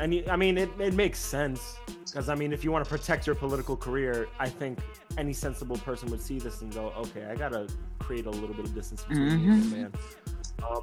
[0.00, 2.88] and you, I mean, it, it makes sense because I mean, if you want to
[2.88, 4.78] protect your political career, I think
[5.18, 8.64] any sensible person would see this and go, "Okay, I gotta create a little bit
[8.64, 9.92] of distance between me and this man."
[10.66, 10.82] Um,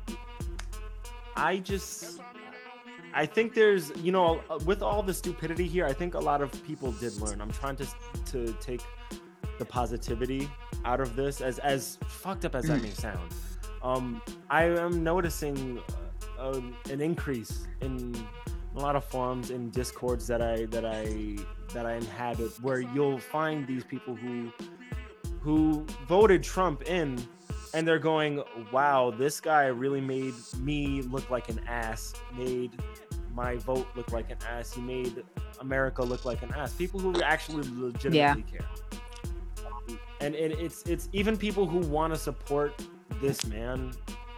[1.35, 2.21] I just,
[3.11, 6.43] I think there's, you know, uh, with all the stupidity here, I think a lot
[6.43, 7.41] of people did learn.
[7.41, 7.87] I'm trying to
[8.33, 8.81] to take
[9.57, 10.49] the positivity
[10.83, 13.31] out of this, as as fucked up as that may sound.
[13.83, 15.79] Um, I am noticing
[16.39, 18.15] uh, um, an increase in
[18.75, 21.37] a lot of forums and discords that I that I
[21.73, 24.51] that I inhabit, where you'll find these people who
[25.41, 27.23] who voted Trump in
[27.75, 28.41] and they're going,
[28.71, 32.71] wow, this guy really made me look like an ass, made
[33.33, 35.23] my vote look like an ass, he made
[35.59, 36.73] America look like an ass.
[36.73, 38.65] People who actually legitimately care.
[40.21, 42.81] And it, it's it's even people who want to support
[43.21, 43.93] this man.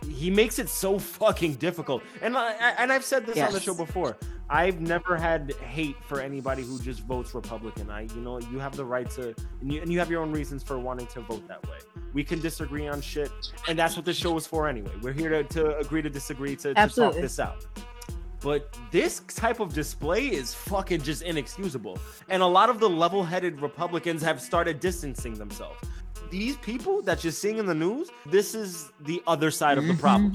[0.07, 2.03] He makes it so fucking difficult.
[2.21, 4.15] And I, and I've said this on the show before.
[4.49, 7.89] I've never had hate for anybody who just votes Republican.
[7.89, 10.31] I, you know, you have the right to, and you, and you have your own
[10.31, 11.79] reasons for wanting to vote that way.
[12.13, 13.29] We can disagree on shit,
[13.67, 14.93] and that's what this show is for anyway.
[15.01, 17.65] We're here to, to agree to disagree to, to talk this out.
[18.39, 21.97] But this type of display is fucking just inexcusable.
[22.30, 25.80] And a lot of the level headed Republicans have started distancing themselves.
[26.30, 29.93] These people that you're seeing in the news, this is the other side of the
[29.93, 30.34] problem.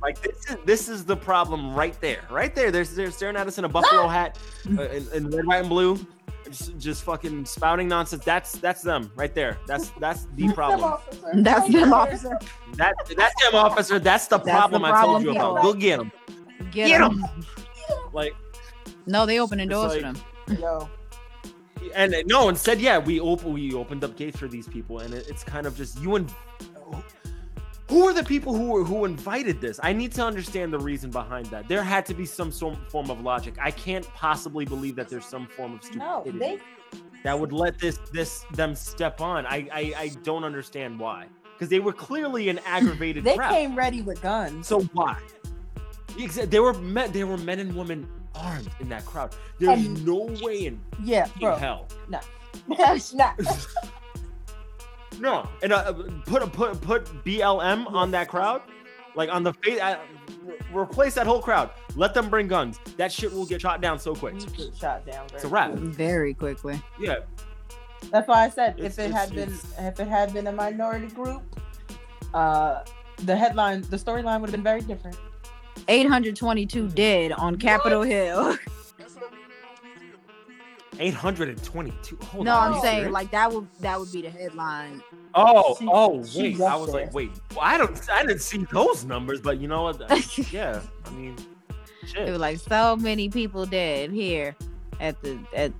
[0.00, 2.70] Like this is this is the problem right there, right there.
[2.70, 4.38] They're, they're staring at us in a buffalo hat,
[4.78, 5.98] uh, in, in red, white, and blue,
[6.44, 8.24] just, just fucking spouting nonsense.
[8.24, 9.58] That's that's them right there.
[9.66, 10.98] That's that's the problem.
[11.42, 12.38] That's them, officer.
[12.74, 13.98] That that's them, officer.
[13.98, 15.62] That's the That's the problem I told you about.
[15.62, 16.12] Go get them.
[16.70, 17.24] Get, Get 'em.
[18.12, 18.34] Like
[19.06, 20.16] No, they opening It's doors like-
[20.46, 20.58] for them.
[20.60, 20.88] Yo,
[21.94, 25.28] and no, instead, yeah, we open we opened up gates for these people, and it,
[25.28, 26.32] it's kind of just you and
[27.88, 29.78] who are the people who were who invited this?
[29.82, 31.68] I need to understand the reason behind that.
[31.68, 33.54] There had to be some sort form of logic.
[33.60, 36.58] I can't possibly believe that there's some form of no, stupidity they
[37.24, 39.46] that would let this this them step on.
[39.46, 43.50] I I, I don't understand why because they were clearly an aggravated they crowd.
[43.52, 44.66] came ready with guns.
[44.66, 45.16] So why?
[46.16, 47.12] Exa- They were men.
[47.12, 49.34] They were men and women armed in that crowd.
[49.58, 51.56] There's And- no way in yeah, bro.
[51.56, 51.86] hell.
[52.08, 52.20] No.
[52.78, 53.38] That's not.
[55.20, 55.92] No, and uh,
[56.26, 58.62] put put put BLM on that crowd,
[59.16, 59.80] like on the face.
[59.80, 59.98] Uh,
[60.46, 61.70] re- replace that whole crowd.
[61.96, 62.78] Let them bring guns.
[62.98, 64.34] That shit will get shot down so quick.
[64.34, 65.26] We get shot down.
[65.34, 65.72] It's a wrap.
[65.72, 66.80] Very quickly.
[67.00, 67.16] Yeah,
[68.12, 69.52] That's why I said It's- if it it's- had been
[69.86, 71.42] if it had been a minority group,
[72.32, 72.84] uh,
[73.24, 75.16] the headline, the storyline would have been very different.
[75.86, 78.56] 822 dead on Capitol Hill.
[81.00, 82.16] 822.
[82.24, 82.74] Hold no, on.
[82.74, 83.12] I'm saying serious?
[83.12, 85.00] like that would that would be the headline.
[85.34, 86.60] Oh, She- oh, wait.
[86.60, 87.04] I was there.
[87.04, 87.30] like, wait.
[87.50, 88.10] Well, I don't.
[88.10, 90.00] I didn't see those numbers, but you know what?
[90.52, 90.80] yeah.
[91.04, 91.36] I mean,
[92.16, 94.56] It was like so many people dead here
[94.98, 95.72] at the at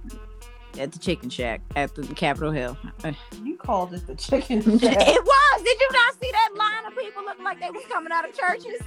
[0.78, 2.76] at the chicken shack at the Capitol Hill.
[3.42, 4.60] You called it the chicken.
[4.78, 4.96] Shack.
[5.00, 5.62] it was.
[5.62, 8.36] Did you not see that line of people looking like they was coming out of
[8.36, 8.80] churches?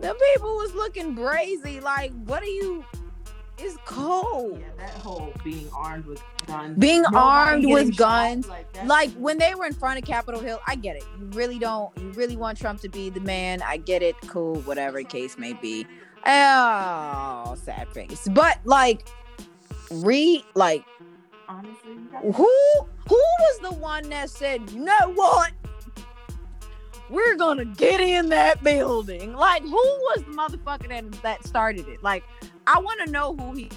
[0.00, 1.80] The people was looking brazy.
[1.82, 2.84] Like, what are you?
[3.58, 4.58] It's cold.
[4.60, 6.78] yeah, that whole being armed with guns.
[6.78, 10.60] Being nobody armed with guns, like, Like when they were in front of Capitol Hill,
[10.66, 11.04] I get it.
[11.18, 11.90] You really don't.
[11.98, 13.62] You really want Trump to be the man.
[13.62, 14.14] I get it.
[14.26, 15.86] Cool, whatever the case may be.
[16.26, 18.28] Oh, sad face.
[18.30, 19.08] But like,
[19.90, 20.84] re like
[21.48, 22.50] honestly, who
[23.08, 25.52] who was the one that said, you know what?
[27.08, 29.34] We're gonna get in that building.
[29.34, 32.02] Like, who was the motherfucker that that started it?
[32.02, 32.24] Like,
[32.66, 33.68] I want to know who he.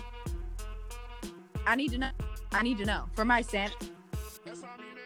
[1.67, 2.09] I need to know.
[2.51, 3.91] I need to know for my sanity.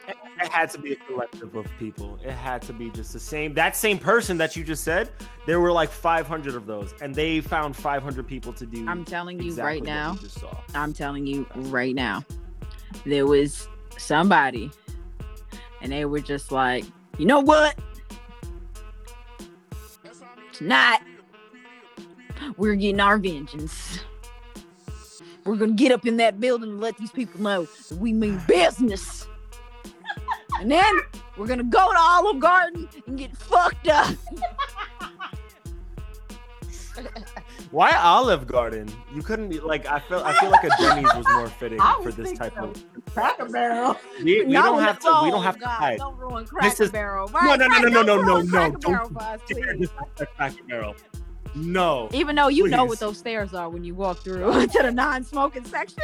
[0.07, 2.19] It had to be a collective of people.
[2.23, 3.53] It had to be just the same.
[3.53, 5.09] That same person that you just said,
[5.45, 8.87] there were like 500 of those, and they found 500 people to do.
[8.87, 10.17] I'm telling you exactly right now.
[10.21, 10.29] you.
[10.73, 12.25] I'm telling you right now.
[13.05, 14.71] There was somebody,
[15.81, 16.83] and they were just like,
[17.17, 17.77] you know what?
[20.63, 21.01] Tonight,
[22.55, 23.99] we're getting our vengeance.
[25.43, 28.41] we're gonna get up in that building and let these people know that we mean
[28.47, 29.27] business.
[30.61, 31.01] and then
[31.35, 34.15] we're gonna go to Olive Garden and get fucked up.
[37.73, 38.87] Why Olive Garden?
[39.15, 39.87] You couldn't be like.
[39.87, 40.19] I feel.
[40.23, 42.85] I feel like a Denny's was more fitting for this type of.
[43.11, 43.97] Cracker Barrel.
[44.23, 45.21] We, we don't have to.
[45.23, 45.97] We don't have to hide.
[45.97, 47.27] Don't ruin This is- Barrel.
[47.29, 48.47] No, Right, no, no, no, no, no, no, no.
[48.47, 49.89] Cracker Don't Barrel us, dare please.
[49.89, 50.95] disrespect Cracker Barrel.
[51.55, 52.09] No.
[52.13, 55.65] Even though you know what those stairs are when you walk through to the non-smoking
[55.65, 55.97] section.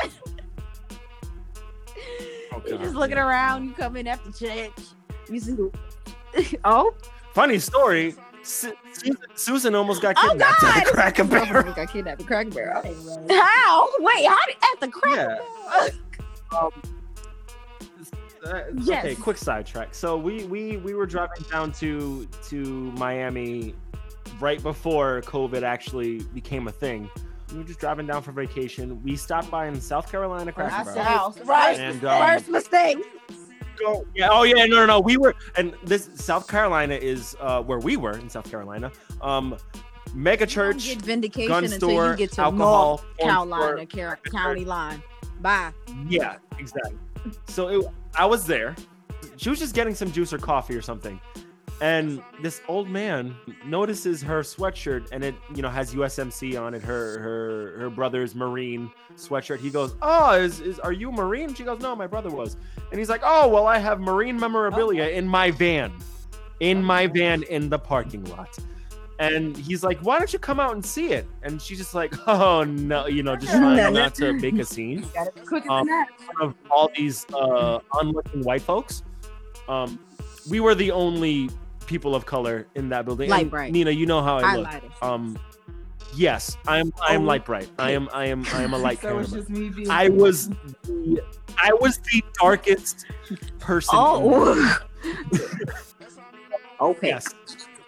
[2.51, 3.65] Oh, You're just looking around.
[3.65, 4.71] You come in after church.
[5.29, 6.95] You see, oh,
[7.33, 8.15] Funny story.
[8.49, 10.85] Su- Susan, Susan almost got Oh, kidnapped at God!
[10.87, 11.73] the Cracker Barrel.
[11.73, 12.81] got kidnapped at Cracker Barrel.
[13.29, 13.89] How?
[13.99, 15.87] Wait, how did at the Cracker Yeah.
[16.51, 16.73] Barrel?
[18.45, 19.03] Uh, Yes.
[19.05, 19.93] Okay, quick sidetrack.
[19.93, 22.55] So we we we were driving down to to
[22.93, 23.75] Miami
[24.39, 27.09] right before COVID actually became a thing.
[27.51, 29.03] We were just driving down for vacation.
[29.03, 30.95] We stopped by in South Carolina Cracker Barrel.
[30.95, 31.77] said- South, right?
[31.77, 32.97] And, um, First mistake.
[33.79, 34.05] Go.
[34.15, 34.29] Yeah.
[34.31, 34.65] Oh yeah.
[34.65, 34.99] No, no, no.
[34.99, 38.91] We were, and this South Carolina is uh, where we were in South Carolina.
[39.21, 39.57] Um,
[40.13, 44.19] mega church, get vindication gun until store, you get to alcohol, North Carolina, store.
[44.31, 45.01] County line.
[45.41, 45.71] Bye.
[46.07, 46.97] Yeah, exactly.
[47.47, 48.75] So it, I was there.
[49.37, 51.19] She was just getting some juice or coffee or something.
[51.81, 56.81] And this old man notices her sweatshirt and it, you know, has USMC on it,
[56.81, 59.59] her her her brother's Marine sweatshirt.
[59.59, 61.53] He goes, Oh, is, is are you Marine?
[61.53, 62.57] She goes, No, my brother was.
[62.91, 65.93] And he's like, Oh, well, I have Marine memorabilia in my van.
[66.59, 68.57] In my van in the parking lot.
[69.19, 71.27] And he's like, Why don't you come out and see it?
[71.43, 75.05] And she's just like, Oh no, you know, just trying not to make a scene
[75.69, 75.87] Um,
[76.41, 79.03] of all these uh, unlooking white folks.
[79.69, 79.99] Um,
[80.49, 81.49] we were the only
[81.89, 83.29] people of color in that building.
[83.31, 83.71] Light And, bright.
[83.73, 84.67] Nina, you know how I look.
[84.67, 85.03] Highlighters.
[85.03, 85.39] Um,
[86.13, 86.93] yes, I am.
[87.01, 87.67] I am Oh, light bright.
[87.79, 88.07] I am.
[88.13, 88.45] I am.
[88.53, 89.89] I am a light So it's just me being.
[89.89, 90.49] I was.
[90.83, 91.21] The,
[91.57, 93.07] I was the darkest
[93.57, 93.89] person.
[93.93, 94.77] Oh.
[96.81, 97.07] okay.
[97.07, 97.25] Yes.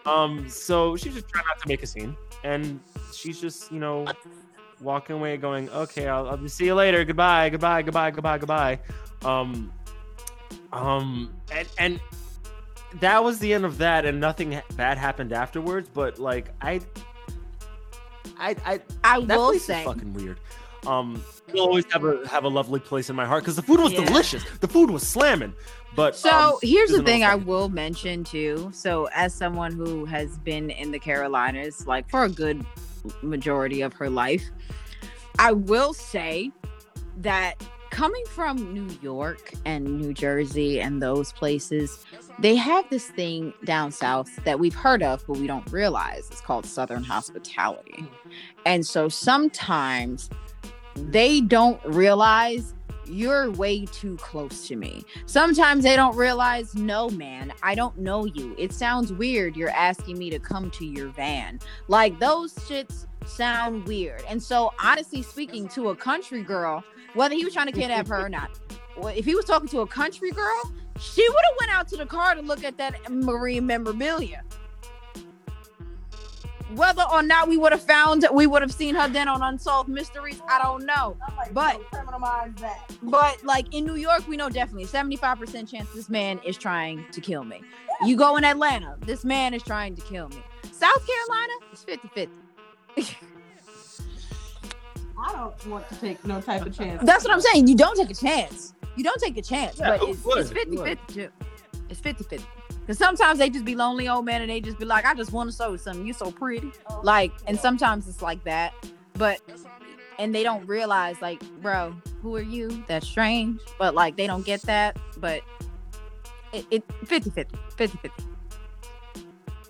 [0.07, 0.49] Um.
[0.49, 2.79] So she's just trying not to make a scene, and
[3.13, 4.07] she's just, you know,
[4.81, 7.05] walking away, going, "Okay, I'll, I'll see you later.
[7.05, 7.51] Goodbye.
[7.51, 7.83] Goodbye.
[7.83, 8.09] Goodbye.
[8.09, 8.37] Goodbye.
[8.39, 8.79] Goodbye."
[9.23, 9.71] Um.
[10.73, 11.31] Um.
[11.51, 11.99] And and
[12.99, 15.89] that was the end of that, and nothing bad happened afterwards.
[15.93, 16.81] But like, I.
[18.37, 19.81] I, I I that will place say.
[19.81, 20.39] is fucking weird.
[20.87, 21.23] Um,
[21.53, 23.93] you'll always have a have a lovely place in my heart because the food was
[23.93, 24.03] Yeah.
[24.05, 24.43] delicious.
[24.61, 25.53] The food was slamming.
[25.95, 28.71] But So um, here's the thing I will mention too.
[28.73, 32.65] So as someone who has been in the Carolinas like for a good
[33.21, 34.43] majority of her life,
[35.37, 36.49] I will say
[37.17, 42.03] that coming from New York and New Jersey and those places,
[42.39, 46.27] they have this thing down south that we've heard of but we don't realize.
[46.31, 48.05] It's called southern hospitality.
[48.65, 50.29] And so sometimes
[50.95, 52.73] they don't realize
[53.05, 55.03] you're way too close to me.
[55.25, 58.55] Sometimes they don't realize, no, man, I don't know you.
[58.57, 59.57] It sounds weird.
[59.57, 61.59] You're asking me to come to your van.
[61.89, 64.23] Like those shits sound weird.
[64.29, 68.25] And so, honestly speaking, to a country girl, whether he was trying to kidnap her
[68.25, 68.51] or not,
[69.15, 72.05] if he was talking to a country girl, she would have went out to the
[72.05, 74.43] car to look at that marine memorabilia.
[76.75, 79.89] Whether or not we would have found, we would have seen her then on Unsolved
[79.89, 80.41] Mysteries.
[80.47, 81.17] I don't know.
[81.53, 81.81] But-.
[83.03, 87.19] But like in New York, we know definitely 75% chance this man is trying to
[87.19, 87.61] kill me.
[88.05, 90.41] You go in Atlanta, this man is trying to kill me.
[90.71, 92.07] South Carolina, it's 50
[92.95, 93.17] 50.
[95.23, 97.03] I don't want to take no type of chance.
[97.03, 97.67] That's what I'm saying.
[97.67, 98.73] You don't take a chance.
[98.95, 100.39] You don't take a chance, Yeah, but it's, would?
[100.39, 100.99] it's Who 50 would?
[100.99, 101.29] 50 too.
[101.89, 102.45] It's 50 50.
[102.81, 105.31] Because sometimes they just be lonely old men and they just be like, I just
[105.31, 106.05] want to show you something.
[106.05, 106.71] You're so pretty.
[107.03, 108.73] Like, and sometimes it's like that.
[109.13, 109.39] But,
[110.17, 112.83] and they don't realize, like, bro, who are you?
[112.87, 113.61] That's strange.
[113.77, 114.97] But, like, they don't get that.
[115.17, 115.41] But
[116.53, 117.57] it, it 50 50.
[117.77, 118.23] 50 50.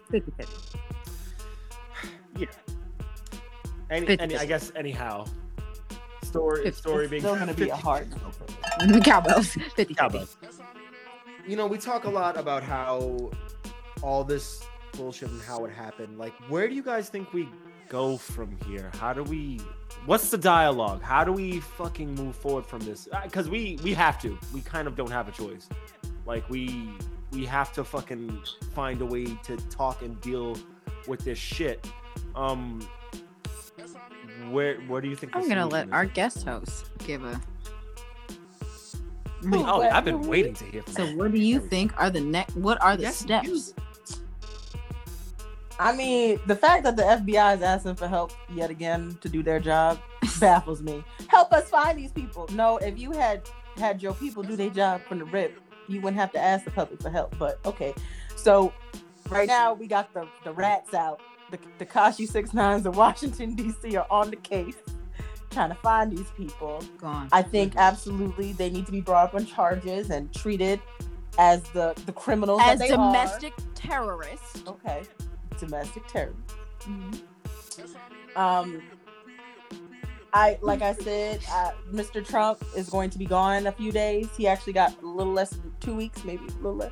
[0.10, 0.72] 50 50.
[3.92, 5.26] Any, any, I guess anyhow.
[6.32, 6.80] Story, Fifty.
[6.80, 7.82] story It's being still gonna be a 50.
[7.82, 9.01] hard no for me.
[9.01, 9.47] Cowbells.
[9.53, 9.93] 50 50.
[9.95, 10.38] Cowboys.
[11.47, 13.30] you know, we talk a lot about how
[14.01, 16.18] all this bullshit and how it happened.
[16.18, 17.47] Like, Where do you guys think we
[17.89, 18.89] go from here?
[18.99, 19.60] How do we?
[20.05, 21.01] What's the dialogue?
[21.03, 23.08] How do we fucking move forward from this?
[23.24, 24.38] Because we we have to.
[24.53, 25.68] We kind of don't have a choice.
[26.26, 26.89] Like we
[27.32, 28.41] we have to fucking
[28.74, 30.58] find a way to talk and deal
[31.08, 31.86] with this shit.
[32.36, 32.88] Um,
[34.50, 35.36] where where do you think?
[35.36, 35.94] I'm going to let is?
[35.94, 37.39] our guest host give a.
[39.54, 40.94] Oh, Oh, I've been waiting to hear from.
[40.94, 41.18] So, you.
[41.18, 42.56] what do you think are the next?
[42.56, 43.74] What are the Yes, steps?
[45.80, 49.42] I mean, the fact that the FBI is asking for help yet again to do
[49.42, 50.00] their job
[50.39, 51.04] baffles me.
[51.28, 52.48] Help us find these people.
[52.54, 56.20] No, if you had had your people do their job from the rip, you wouldn't
[56.20, 57.36] have to ask the public for help.
[57.39, 57.96] But okay,
[58.36, 58.72] so
[59.30, 61.20] right now we got the the rats out.
[61.52, 63.95] The the Kashi Six Nines of Washington D.C.
[63.97, 64.76] are on the case,
[65.52, 66.82] trying to find these people.
[66.97, 67.28] Gone.
[67.32, 70.80] I think absolutely they need to be brought up on charges and treated
[71.38, 72.97] as the the criminals As that they are.
[73.12, 74.64] domestic terrorists.
[74.68, 75.04] Okay,
[75.60, 76.34] domestic terror.
[76.82, 77.22] Mhm.
[78.36, 78.82] Um,
[80.34, 82.26] I like I said, uh, Mr.
[82.26, 84.30] Trump is going to be gone in a few days.
[84.38, 86.91] He actually got a little less than two weeks, maybe a little less.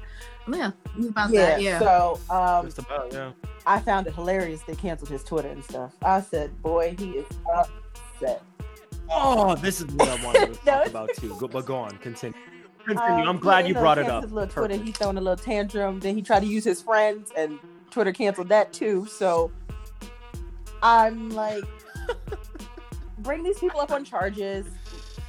[0.53, 0.71] Yeah,
[1.09, 1.45] about Yeah.
[1.45, 1.61] that.
[1.61, 1.79] Yeah.
[1.79, 3.31] So um, Just about, yeah.
[3.65, 5.93] I found it hilarious they canceled his Twitter and stuff.
[6.03, 8.41] I said, boy, he is upset.
[9.11, 11.35] Oh, this is what I wanted to talk about too.
[11.39, 12.37] Go, but go on, continue.
[12.85, 13.23] Continue.
[13.23, 14.23] Um, I'm glad you brought it up.
[14.23, 14.85] His little Twitter, Perfect.
[14.85, 15.99] he throwing a little tantrum.
[15.99, 17.59] Then he tried to use his friends, and
[17.91, 19.05] Twitter canceled that too.
[19.07, 19.51] So
[20.81, 21.63] I'm like,
[23.19, 24.65] bring these people up on charges.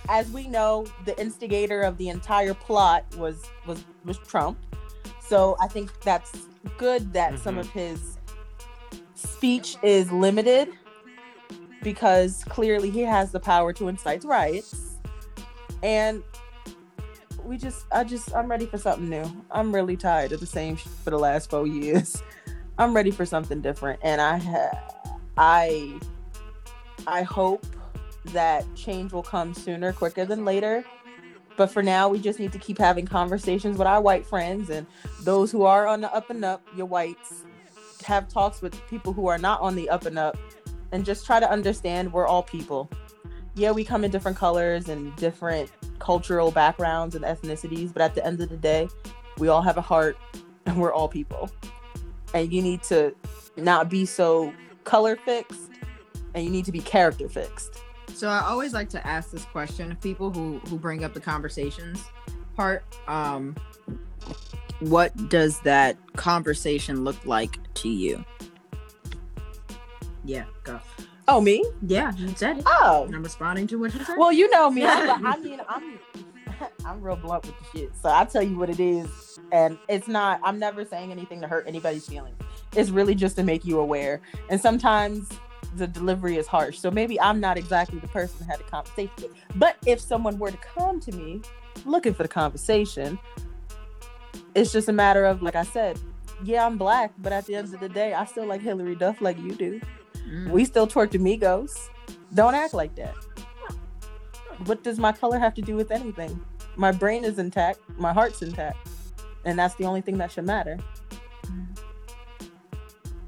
[0.09, 4.59] As we know, the instigator of the entire plot was was was Trump.
[5.31, 6.33] So I think that's
[6.77, 7.61] good that some Mhm.
[7.61, 8.19] of his
[9.15, 10.73] speech is limited
[11.85, 14.97] because clearly he has the power to incite riots.
[15.85, 16.25] And
[17.45, 19.25] we just I just I'm ready for something new.
[19.53, 22.21] I'm really tired of the same sh- for the last 4 years.
[22.79, 24.79] I'm ready for something different and I ha-
[25.39, 26.01] I
[27.07, 27.65] I hope
[28.33, 30.85] that change will come sooner quicker than later.
[31.61, 34.87] But for now, we just need to keep having conversations with our white friends and
[35.25, 37.45] those who are on the up and up, your whites,
[38.07, 40.39] have talks with people who are not on the up and up
[40.91, 42.91] and just try to understand we're all people.
[43.57, 48.25] Yeah, we come in different colors and different cultural backgrounds and ethnicities, but at the
[48.25, 48.89] end of the day,
[49.37, 50.17] we all have a heart
[50.65, 51.51] and we're all people.
[52.33, 53.15] And you need to
[53.59, 54.51] not be so
[54.85, 55.69] color fixed
[56.33, 57.83] and you need to be character fixed.
[58.15, 61.21] So I always like to ask this question of people who who bring up the
[61.21, 62.05] conversations
[62.57, 62.85] part.
[63.09, 63.57] Um,
[64.81, 68.25] what does that conversation look like to you?
[70.25, 70.81] Yeah, go.
[71.29, 71.65] Oh, me?
[71.83, 72.65] Yeah, you said it.
[72.67, 73.09] Oh.
[73.13, 74.17] I'm responding to what you said.
[74.19, 74.85] Well, you know me.
[74.85, 75.99] I'm, I mean, I'm
[76.85, 77.93] I'm real blunt with the shit.
[78.01, 80.41] So I tell you what it is, and it's not.
[80.43, 82.37] I'm never saying anything to hurt anybody's feelings.
[82.75, 84.21] It's really just to make you aware.
[84.49, 85.29] And sometimes
[85.77, 86.79] the delivery is harsh.
[86.79, 89.33] So maybe I'm not exactly the person to have the conversation with.
[89.57, 91.43] But if someone were to come to me
[91.85, 93.19] looking for the conversation,
[94.55, 95.99] it's just a matter of, like I said,
[96.43, 99.21] yeah, I'm black, but at the end of the day, I still like Hilary Duff
[99.21, 99.81] like you do.
[100.29, 100.51] Mm.
[100.51, 101.91] We still twerk Amigos.
[102.35, 103.15] Don't act like that.
[104.65, 106.41] What does my color have to do with anything?
[106.77, 108.89] My brain is intact, my heart's intact,
[109.45, 110.79] and that's the only thing that should matter.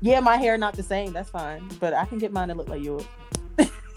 [0.03, 1.12] Yeah, my hair not the same.
[1.12, 3.05] That's fine, but I can get mine to look like yours.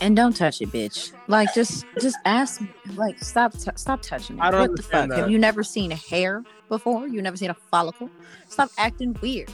[0.01, 1.13] And don't touch it, bitch.
[1.27, 2.69] Like just just ask me.
[2.95, 4.41] like stop t- stop touching it.
[4.41, 4.93] I don't what the fuck?
[4.93, 7.07] understand Have you never seen a hair before?
[7.07, 8.09] You never seen a follicle?
[8.49, 9.51] Stop acting weird.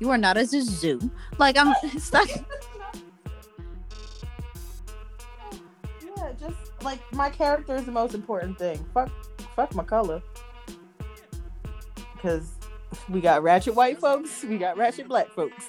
[0.00, 0.98] You are not as a zoo.
[1.38, 2.28] Like I'm stop.
[6.04, 8.84] Yeah, just like my character is the most important thing.
[8.92, 9.10] Fuck,
[9.54, 10.20] fuck my color.
[12.14, 12.50] Because
[13.08, 15.68] we got ratchet white folks, we got ratchet black folks.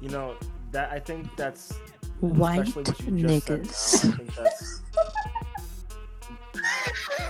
[0.00, 0.36] You know
[0.72, 1.72] that I think that's
[2.20, 4.04] White especially what you just niggas.
[4.04, 4.82] now, I think that's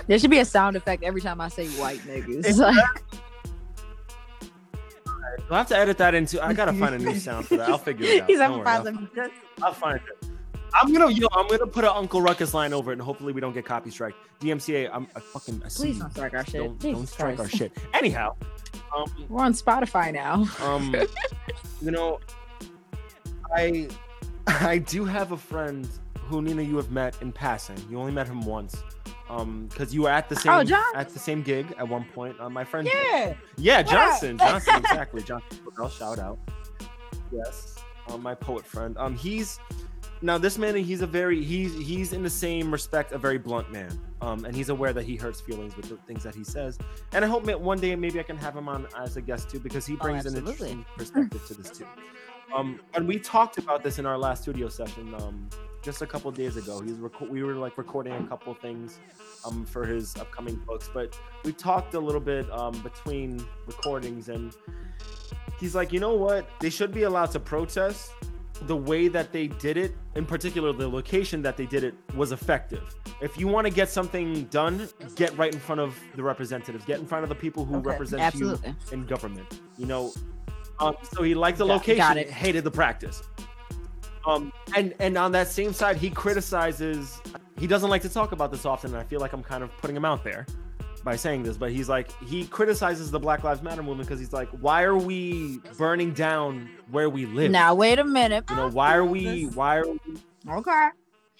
[0.07, 2.45] There should be a sound effect every time I say white niggas.
[2.45, 2.75] It's Like,
[5.49, 6.43] I'll have to edit that into.
[6.43, 7.69] I gotta find a new sound for that.
[7.69, 8.29] I'll figure it out.
[8.29, 9.31] he's Don't having worry, I'll, problems.
[9.61, 10.27] I'll find it.
[10.73, 13.39] I'm gonna, yo, I'm gonna put an Uncle Ruckus line over it, and hopefully we
[13.41, 14.15] don't get copy strike.
[14.41, 16.53] DMCA, I'm, I fucking, I Please don't strike our shit.
[16.61, 17.71] Don't, don't strike our shit.
[17.93, 18.35] Anyhow,
[18.95, 20.47] um, We're on Spotify now.
[20.65, 20.95] um,
[21.81, 22.19] you know,
[23.55, 23.87] I,
[24.47, 25.87] I do have a friend
[26.27, 27.77] who Nina you have met in passing.
[27.89, 28.83] You only met him once,
[29.29, 30.83] um, because you were at the same Oh, John?
[30.95, 32.35] at the same gig at one point.
[32.39, 33.35] Uh, my friend, Yeah.
[33.57, 33.91] yeah, What up?
[33.91, 35.59] Johnson, Johnson, exactly, Johnson.
[35.77, 36.39] I'll shout out.
[37.31, 37.75] Yes,
[38.09, 38.97] um, my poet friend.
[38.97, 39.59] Um, he's
[40.23, 40.75] now this man.
[40.75, 43.99] He's a very he's he's in the same respect a very blunt man.
[44.21, 46.77] Um, and he's aware that he hurts feelings with the things that he says.
[47.11, 49.59] And I hope one day maybe I can have him on as a guest too
[49.59, 50.71] because he brings an Oh, absolutely.
[50.71, 51.85] interesting perspective to this too.
[52.55, 55.13] Um, and we talked about this in our last studio session.
[55.15, 55.49] Um,
[55.81, 56.79] just a couple days ago.
[56.79, 58.99] He's reco- we were like recording a couple things
[59.45, 64.55] um for his upcoming books, but we talked a little bit um between recordings and
[65.59, 66.47] he's like, you know what?
[66.61, 68.11] They should be allowed to protest.
[68.61, 72.31] The way that they did it, in particular, the location that they did it was
[72.31, 72.95] effective.
[73.21, 76.99] If you want to get something done, get right in front of the representatives, get
[76.99, 78.69] in front of the people who Okay, represent Absolutely.
[78.69, 79.59] you in government.
[79.77, 80.13] You know,
[80.79, 83.23] um, so he liked the Got- location, got hated the practice.
[84.25, 87.21] Um, and and on that same side, he criticizes.
[87.59, 89.75] He doesn't like to talk about this often, and I feel like I'm kind of
[89.77, 90.45] putting him out there
[91.03, 91.57] by saying this.
[91.57, 94.97] But he's like, he criticizes the Black Lives Matter movement because he's like, why are
[94.97, 97.51] we burning down where we live?
[97.51, 98.45] Now wait a minute.
[98.49, 99.45] You know, why are we?
[99.47, 99.99] Why are we?
[100.49, 100.89] Okay.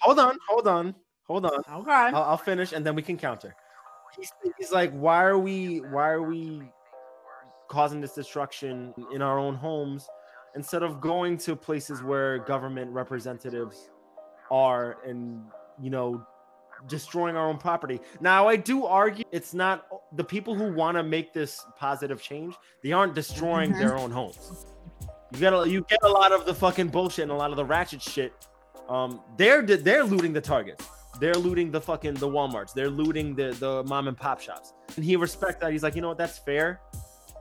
[0.00, 0.94] Hold on, hold on,
[1.26, 1.60] hold on.
[1.72, 1.90] Okay.
[1.90, 3.54] I'll, I'll finish and then we can counter.
[4.16, 5.78] He's, he's like, why are we?
[5.78, 6.62] Why are we
[7.68, 10.06] causing this destruction in our own homes
[10.54, 13.90] instead of going to places where government representatives
[14.50, 15.42] are and
[15.80, 16.24] you know
[16.88, 18.00] destroying our own property.
[18.20, 22.54] Now, I do argue it's not the people who want to make this positive change.
[22.82, 23.78] They aren't destroying Mhm.
[23.78, 24.66] their own homes.
[25.32, 27.56] You get a, you get a lot of the fucking bullshit and a lot of
[27.56, 28.32] the ratchet shit.
[28.88, 30.86] Um, they're they're looting the targets.
[31.20, 32.74] They're looting the fucking the WalMarts.
[32.74, 34.74] They're looting the the mom and pop shops.
[34.96, 35.72] And he respects that.
[35.72, 36.80] He's like, you know what, that's fair.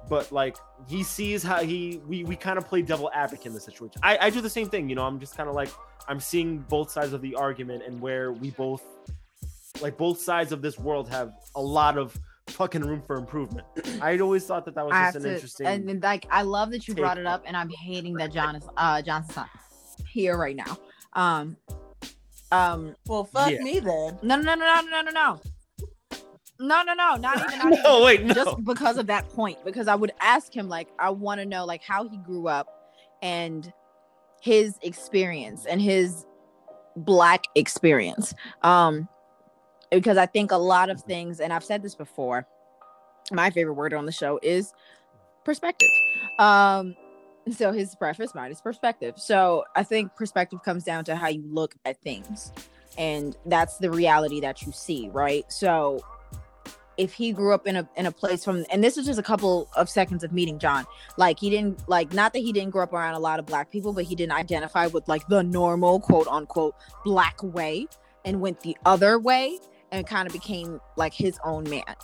[0.10, 3.60] But like he sees how he we we kind of play devil advocate in the
[3.60, 4.00] situation.
[4.04, 4.90] I I do the same thing.
[4.90, 5.70] You know, I'm just kind of like
[6.08, 8.84] I'm seeing both sides of the argument and where we both
[9.84, 12.18] like both sides of this world have a lot of
[12.48, 13.68] fucking room for improvement.
[14.02, 15.68] I always thought that that was I just an to, interesting.
[15.68, 18.56] And, and, like I love that you brought it up, and I'm hating that John
[18.56, 19.50] is uh not
[20.08, 20.78] here right now.
[21.14, 21.58] Um,
[22.52, 22.96] um.
[23.08, 23.60] Well, fuck yeah.
[23.60, 24.18] me then.
[24.22, 25.42] No, no, no, no, no, no, no.
[26.60, 27.60] No, no, no, not even.
[27.70, 28.06] Not no, even.
[28.06, 28.34] wait, no.
[28.34, 31.66] Just because of that point, because I would ask him, like, I want to know,
[31.66, 32.68] like, how he grew up,
[33.22, 33.74] and
[34.42, 36.26] his experience and his
[36.96, 38.34] black experience.
[38.62, 39.10] Um,
[39.94, 42.48] because i think a lot of things and i've said this before
[43.32, 44.74] my favorite word on the show is
[45.44, 45.90] perspective.
[46.40, 46.96] Um
[47.52, 49.16] so his preface mine is perspective.
[49.18, 52.52] So i think perspective comes down to how you look at things
[52.98, 55.44] and that's the reality that you see right?
[55.52, 56.00] So
[56.96, 59.24] if he grew up in a in a place from and this is just a
[59.24, 60.86] couple of seconds of meeting John.
[61.18, 63.72] Like he didn't like not that he didn't grow up around a lot of black
[63.72, 67.88] people, but he didn't identify with like the normal quote unquote black way
[68.26, 69.60] and went the other way
[69.94, 71.96] and kind of became like his own man.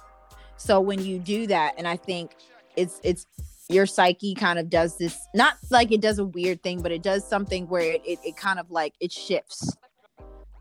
[0.56, 2.36] So when you do that, and I think
[2.78, 3.26] it's it's
[3.68, 7.02] your psyche kind of does this not like it does a weird thing, but it
[7.02, 9.76] does something where it, it, it kind of like it shifts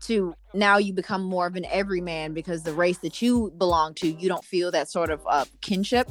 [0.01, 4.07] to now you become more of an everyman because the race that you belong to,
[4.07, 6.09] you don't feel that sort of uh, kinship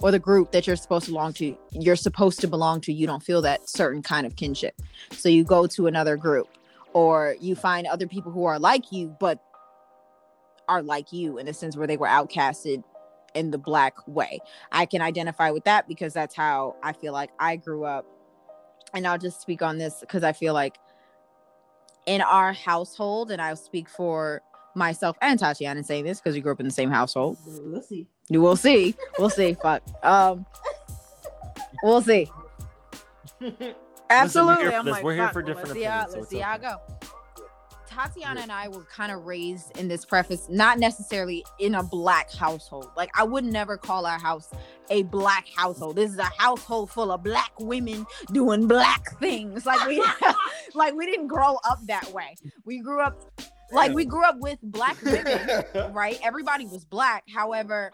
[0.00, 3.06] or the group that you're supposed to belong to, you're supposed to belong to, you
[3.06, 4.74] don't feel that certain kind of kinship.
[5.12, 6.48] So you go to another group
[6.92, 9.40] or you find other people who are like you, but
[10.70, 12.84] are like you in a sense where they were outcasted
[13.34, 14.38] in the black way.
[14.70, 18.06] I can identify with that because that's how I feel like I grew up.
[18.94, 20.78] And I'll just speak on this because I feel like
[22.06, 24.42] in our household, and I'll speak for
[24.74, 27.36] myself and Tatiana saying this because we grew up in the same household.
[27.44, 28.06] We'll see.
[28.28, 28.94] You will see.
[29.18, 29.54] We'll see.
[29.54, 29.82] Fuck.
[30.04, 30.46] Um,
[31.82, 32.30] we'll see.
[34.10, 34.62] Absolutely.
[34.62, 34.92] here for I'm this.
[34.92, 36.99] like, We're here for different let's see how, opinions, so let's see how I go.
[38.02, 42.32] Tatiana and I were kind of raised in this preface, not necessarily in a black
[42.32, 42.88] household.
[42.96, 44.48] Like I would never call our house
[44.88, 45.96] a black household.
[45.96, 49.66] This is a household full of black women doing black things.
[49.66, 50.02] Like we,
[50.74, 52.36] like we didn't grow up that way.
[52.64, 53.20] We grew up,
[53.70, 56.18] like we grew up with black women right?
[56.22, 57.24] Everybody was black.
[57.28, 57.92] However,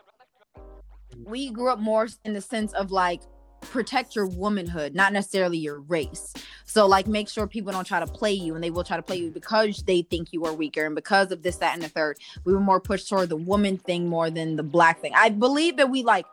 [1.16, 3.22] we grew up more in the sense of like
[3.70, 6.32] protect your womanhood, not necessarily your race.
[6.64, 9.02] So like make sure people don't try to play you and they will try to
[9.02, 11.88] play you because they think you are weaker and because of this, that, and the
[11.88, 12.18] third.
[12.44, 15.12] We were more pushed toward the woman thing more than the black thing.
[15.14, 16.26] I believe that we like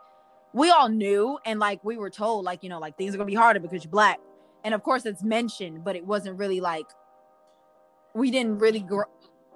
[0.52, 3.26] we all knew and like we were told like you know like things are gonna
[3.26, 4.20] be harder because you're black.
[4.64, 6.86] And of course it's mentioned, but it wasn't really like
[8.14, 9.04] we didn't really grow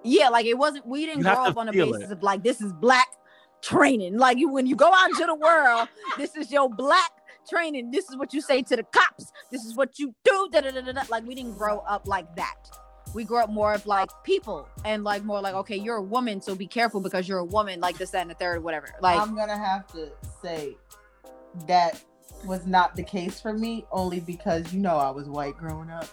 [0.05, 2.13] yeah, like it wasn't we didn't grow up on a basis it.
[2.13, 3.09] of like this is black
[3.63, 4.17] training.
[4.17, 7.11] Like you when you go out into the world, this is your black
[7.49, 7.91] training.
[7.91, 9.33] This is what you say to the cops.
[9.51, 10.49] This is what you do.
[10.53, 11.03] Da, da, da, da.
[11.09, 12.57] Like we didn't grow up like that.
[13.15, 16.43] We grew up more of like people and like more like, okay, you're a woman,
[16.43, 18.89] so be careful because you're a woman, like this, that, and the third, whatever.
[19.01, 20.11] Like I'm gonna have to
[20.43, 20.77] say
[21.67, 22.03] that
[22.45, 26.07] was not the case for me, only because you know I was white growing up.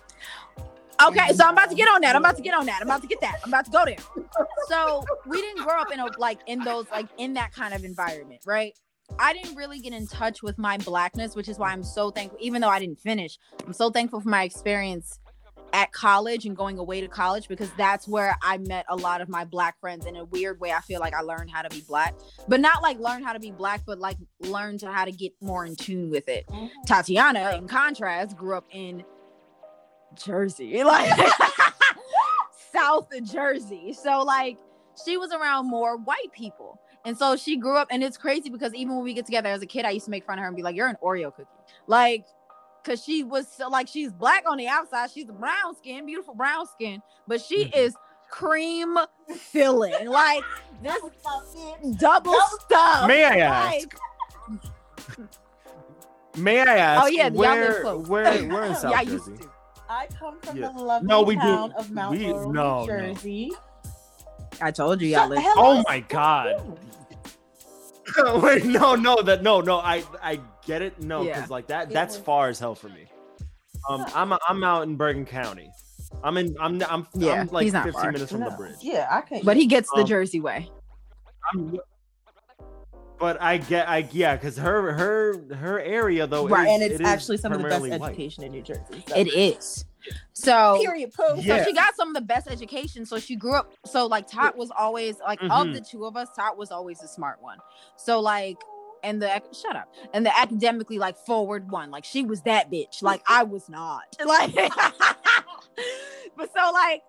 [1.05, 2.15] Okay, so I'm about to get on that.
[2.15, 2.79] I'm about to get on that.
[2.81, 3.39] I'm about to get that.
[3.43, 3.97] I'm about to go there.
[4.67, 7.83] So we didn't grow up in a like in those like in that kind of
[7.83, 8.73] environment, right?
[9.19, 12.37] I didn't really get in touch with my blackness, which is why I'm so thankful.
[12.41, 15.19] Even though I didn't finish, I'm so thankful for my experience
[15.73, 19.27] at college and going away to college because that's where I met a lot of
[19.27, 20.05] my black friends.
[20.05, 22.15] In a weird way, I feel like I learned how to be black,
[22.47, 25.33] but not like learn how to be black, but like learn to how to get
[25.41, 26.47] more in tune with it.
[26.47, 26.67] Mm-hmm.
[26.87, 29.03] Tatiana, in contrast, grew up in
[30.15, 31.11] Jersey, like
[32.73, 33.93] South of Jersey.
[33.93, 34.57] So like
[35.03, 36.79] she was around more white people.
[37.05, 39.61] And so she grew up, and it's crazy because even when we get together as
[39.61, 41.33] a kid, I used to make fun of her and be like, You're an Oreo
[41.35, 41.47] cookie.
[41.87, 42.25] Like,
[42.83, 45.09] because she was so, like she's black on the outside.
[45.11, 47.75] She's brown skin, beautiful brown skin, but she Mhm.
[47.77, 47.95] is
[48.29, 48.97] cream
[49.37, 50.07] filling.
[50.09, 50.43] Like
[50.83, 50.99] this
[51.97, 53.07] double stuff.
[53.07, 53.97] May I ask?
[54.47, 55.19] Like,
[56.37, 57.03] May I ask?
[57.03, 58.07] Oh, yeah, y'all live where, close.
[58.07, 59.31] where, where in South yeah, I Jersey?
[59.31, 59.49] used to.
[59.87, 60.71] I come from Yeah.
[60.75, 62.91] the lovely No, we do- town of Mount we- Laurel, no, New
[63.49, 63.57] no.
[64.59, 64.63] Jersey.
[64.67, 65.45] I told you Shut y'all the live.
[65.57, 66.77] Oh my god.
[68.43, 69.77] Wait, no, no, that no, no.
[69.79, 71.01] I I get it.
[71.01, 71.47] No, because Yeah.
[71.49, 73.05] like that, that's far as hell for me.
[73.89, 75.69] Um, I'm I'm out in Bergen County.
[76.23, 76.55] I'm in.
[76.59, 78.11] I'm I'm, Yeah, I'm like he's not 15 far.
[78.11, 78.75] minutes from the bridge.
[78.81, 79.43] Yeah, I can't.
[79.43, 80.69] But he gets the Um, Jersey way.
[81.51, 81.77] I'm,
[83.19, 86.95] but I get, I yeah, because her her her area though, right, is- and it's
[86.95, 88.09] it is actually some of the best primarily white.
[88.11, 89.03] education in New Jersey.
[89.07, 89.15] So.
[89.15, 89.85] It is.
[90.33, 91.13] So Period.
[91.13, 91.39] Pooh.
[91.41, 91.57] Yeah.
[91.59, 93.05] So she got some of the best education.
[93.05, 93.71] So she grew up.
[93.85, 95.73] So like Tot was always like of Mhm.
[95.73, 97.57] the two of us, Tot was always the smart one.
[97.95, 98.57] So like,
[99.03, 101.91] and the shut up, and the academically like forward one.
[101.91, 103.01] Like she was that bitch.
[103.03, 104.03] Like I was not.
[104.25, 104.53] Like,
[106.37, 107.03] but so like.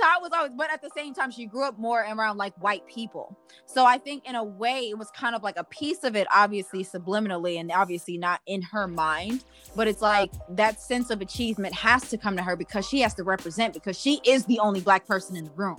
[0.00, 2.86] Tot was always, but at the same time, she grew up more around like white
[2.86, 3.36] people.
[3.66, 6.26] So I think in a way, it was kind of like a piece of it,
[6.34, 9.44] obviously subliminally and obviously not in her mind
[9.76, 13.14] but it's like that sense of achievement has to come to her because she has
[13.14, 15.76] to represent because she is the only black person in the room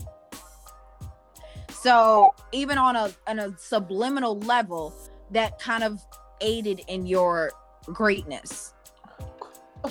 [1.72, 4.94] so even on a on a subliminal level
[5.32, 6.00] that kind of
[6.42, 7.52] aided in your
[7.86, 8.74] greatness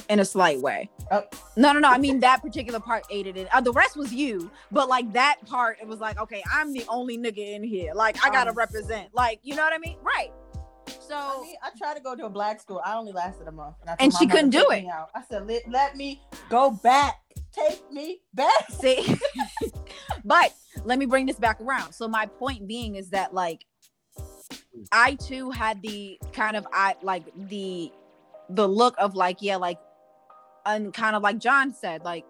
[0.08, 1.22] in a slight way Oh.
[1.56, 4.50] no no no i mean that particular part aided it uh, the rest was you
[4.72, 8.16] but like that part it was like okay i'm the only nigga in here like
[8.24, 8.56] i gotta Um.
[8.56, 10.32] represent like you know what i mean right
[11.00, 12.80] so I mean, I tried to go to a black school.
[12.84, 15.96] I only lasted a month, told And she couldn't do it." I said, let, "Let
[15.96, 17.20] me go back.
[17.52, 19.16] Take me back." See,
[20.24, 20.52] but
[20.84, 21.92] let me bring this back around.
[21.92, 23.64] So my point being is that like
[24.92, 27.92] I too had the kind of I like the
[28.50, 29.78] the look of like yeah like
[30.64, 32.24] and kind of like John said like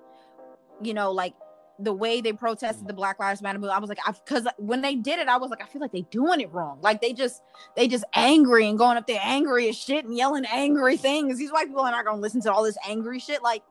[0.83, 1.35] you know like
[1.79, 2.89] the way they protested mm.
[2.89, 5.51] the Black Lives Matter movement, I was like, because when they did it, I was
[5.51, 6.79] like, I feel like they doing it wrong.
[6.81, 7.43] Like they just,
[7.77, 11.39] they just angry and going up there angry as shit and yelling angry things.
[11.39, 13.43] These white people are not gonna listen to all this angry shit.
[13.43, 13.63] Like,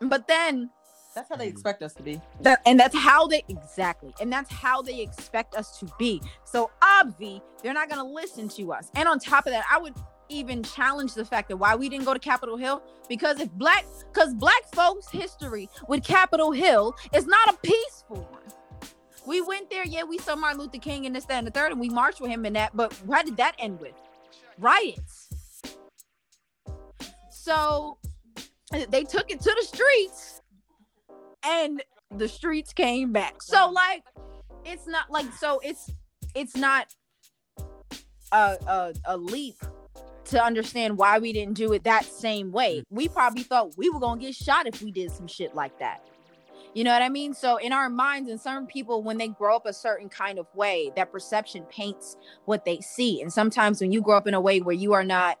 [0.00, 0.70] but then
[1.14, 1.52] That's how they mm.
[1.52, 2.20] expect us to be.
[2.40, 6.70] that and that's how they exactly and that's how they expect us to be so
[6.82, 9.94] obvi they're not going to listen to us and on top of that i would
[10.32, 12.82] even challenge the fact that why we didn't go to capitol hill?
[13.08, 18.42] Because if black because black folks history with capitol hill is not a peaceful one.
[19.26, 21.72] We went there yeah we saw martin luther king and this that and the third
[21.72, 23.94] and we marched with him in that but what did that end with?
[24.58, 25.28] Riots.
[27.30, 27.98] So
[28.88, 30.40] they took it to the streets
[31.44, 31.82] and
[32.16, 33.42] the streets came back.
[33.42, 34.04] So like
[34.64, 35.90] it's not like so it's
[36.34, 36.86] it's not
[38.32, 39.56] a a, a leap
[40.32, 42.80] to understand why we didn't do it that same way.
[42.80, 42.84] Mm.
[42.90, 46.02] We probably thought we were gonna get shot if we did some shit like that.
[46.74, 47.34] You know what I mean?
[47.34, 50.46] So in our minds, and certain people, when they grow up a certain kind of
[50.54, 52.16] way, that perception paints
[52.46, 53.20] what they see.
[53.20, 55.38] And sometimes when you grow up in a way where you are not,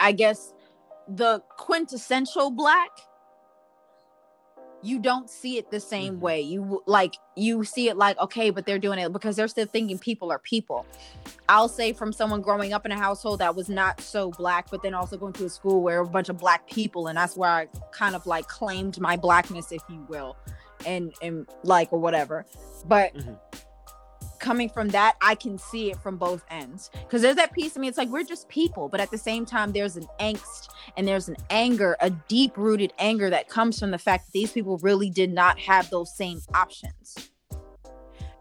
[0.00, 0.54] I guess,
[1.06, 2.88] the quintessential black,
[4.82, 6.20] you don't see it the same Mhm.
[6.20, 6.40] way.
[6.40, 9.98] You like you see it like okay, but they're doing it because they're still thinking
[9.98, 10.84] people are people.
[11.48, 14.82] I'll say from someone growing up in a household that was not so black, but
[14.82, 17.50] then also going to a school where a bunch of black people, and that's where
[17.50, 20.36] I kind of like claimed my blackness, if you will,
[20.84, 22.44] and and like or whatever.
[22.86, 23.38] But Mhm.
[24.42, 27.80] Coming from that, I can see it from both ends because there's that piece of
[27.80, 27.88] me.
[27.88, 31.28] It's like we're just people, but at the same time, there's an angst and there's
[31.28, 35.08] an anger, a deep rooted anger that comes from the fact that these people really
[35.08, 37.30] did not have those same options.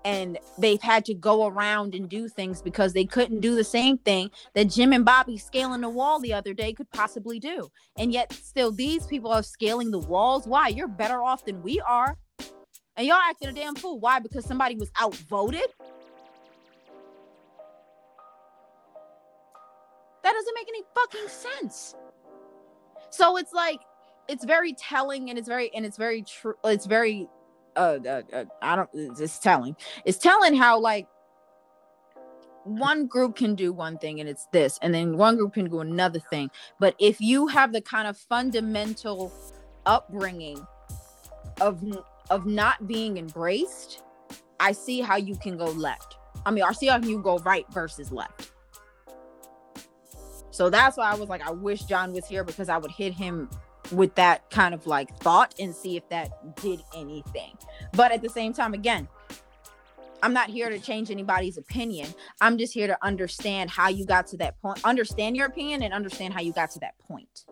[0.04, 4.00] And they've had to go around and do things because they couldn't do the same
[4.00, 7.70] thing that Jim and Bobby scaling the wall the other day could possibly do.
[7.98, 10.48] And yet, still, these people are scaling the walls.
[10.48, 10.70] Why?
[10.70, 12.18] You're better off than we are.
[13.02, 14.00] And y'all acting a damn fool.
[14.00, 14.20] Why?
[14.20, 15.66] Because somebody was outvoted?
[20.24, 21.96] That doesn't make any fucking sense.
[23.10, 23.80] So it's like
[24.30, 27.28] it's very telling and it's very and it's very true it's very
[27.76, 29.76] uh, uh, uh I don't it's telling.
[30.06, 31.08] It's telling how like
[32.66, 35.80] one group can do one thing and it's this and then one group can do
[35.80, 36.52] another thing.
[36.80, 39.34] But if you have the kind of fundamental
[39.88, 40.68] upbringing
[41.62, 41.82] of
[42.32, 44.02] of not being embraced,
[44.60, 46.18] I see how you can go left.
[46.46, 48.52] I mean, I see how you go right versus left.
[50.50, 53.14] So that's why I was like, I wish John was here because I would hit
[53.14, 53.50] him
[53.92, 57.58] with that kind of like thought and see if that did anything.
[57.94, 59.08] But at the same time, again,
[60.24, 62.14] I'm not here to change anybody's opinion.
[62.40, 64.80] I'm just here to understand how you got to that point.
[64.86, 67.46] Understand your opinion and understand how you got to that point.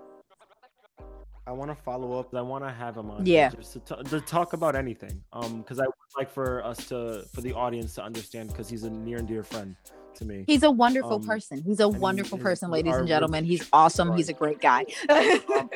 [1.50, 2.36] I want to follow up.
[2.36, 3.26] I want to have him on.
[3.26, 3.50] Yeah.
[3.50, 5.20] Just to, t- to talk about anything.
[5.34, 8.84] Um, because I would like for us to, for the audience to understand, because he's
[8.84, 9.76] a near and dear friend
[10.14, 10.44] to me.
[10.46, 11.64] He's a wonderful Um, person.
[11.64, 13.46] He's a and he wonderful person, ladies and gentlemen.
[13.46, 14.16] He's awesome.
[14.16, 14.86] He's a great guy.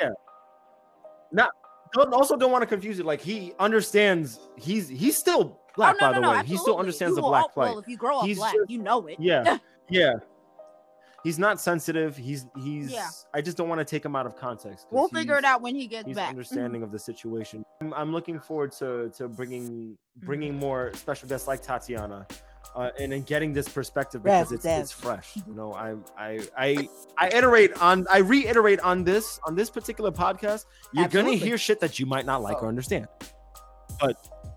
[0.00, 0.10] Yeah.
[1.32, 1.48] Now
[1.92, 3.04] don't, also don't want to confuse it.
[3.04, 4.38] Like he understands.
[4.56, 6.46] He's he's still black, Oh, no, by the no, no, way.
[6.46, 7.70] He still understands You the black al- plight.
[7.70, 9.16] Well, if you grow up He's black, just- you know it.
[9.20, 9.58] Yeah,
[9.90, 10.14] yeah.
[11.22, 12.16] He's not sensitive.
[12.16, 12.90] He's he's.
[12.90, 13.08] Yeah.
[13.34, 14.86] I just don't want to take him out of context.
[14.90, 16.30] We'll figure it out when he gets He's back.
[16.30, 17.62] understanding of the situation.
[17.82, 20.60] I'm, I'm looking forward to to bringing bringing Mm-hmm.
[20.60, 22.26] more special guests like Tatiana,
[22.74, 24.80] uh, and then getting this perspective because Yes, it's yes.
[24.84, 25.36] it's fresh.
[25.46, 30.10] You know, I I I I iterate on I reiterate on this on this particular
[30.10, 30.64] podcast.
[30.94, 31.36] You're Absolutely.
[31.36, 32.66] gonna hear shit that you might not like Oh.
[32.66, 33.08] or understand,
[34.00, 34.16] but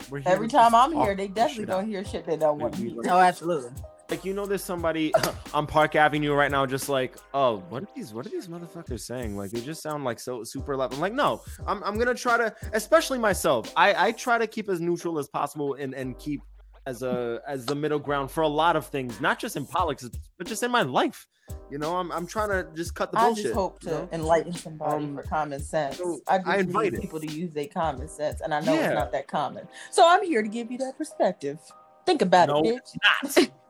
[0.09, 1.87] we're here Every time I'm here, they definitely shit gonna out.
[1.87, 2.95] hear shit they don't want to hear.
[2.95, 3.71] we- Oh, absolutely.
[4.09, 5.11] Like you know, there's somebody
[5.53, 8.13] on Park Avenue right now, just like, oh, what are these?
[8.13, 9.37] What are these motherfuckers saying?
[9.37, 10.93] Like they just sound like so super loud.
[10.93, 13.71] I'm like, no, I'm, I'm gonna try to, especially myself.
[13.75, 16.41] I I try to keep as neutral as possible and and keep
[16.85, 20.09] as a as the middle ground for a lot of things, not just in politics,
[20.37, 21.25] but just in my life.
[21.71, 23.43] You know, I'm I'm trying to just cut the I bullshit.
[23.45, 24.09] just hope to you know?
[24.11, 25.97] enlighten somebody Um, for common sense.
[25.97, 28.87] so I I invite people to use their common sense, and I know Yeah.
[28.87, 29.67] it's not that common.
[29.91, 31.57] So I'm here to give you that perspective.
[32.05, 33.49] Think about No, it, it's not.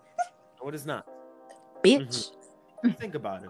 [0.63, 1.05] no, it is not.
[1.83, 2.31] Bitch.
[2.97, 3.49] think about it.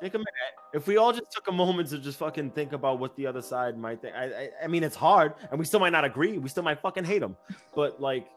[0.00, 0.28] Take a minute.
[0.72, 3.42] If we all just took a moment to just fucking think about what the other
[3.42, 6.38] side might think, I, I, I mean, it's hard, and we still might not agree.
[6.38, 7.36] We still might fucking hate them,
[7.74, 8.28] but like,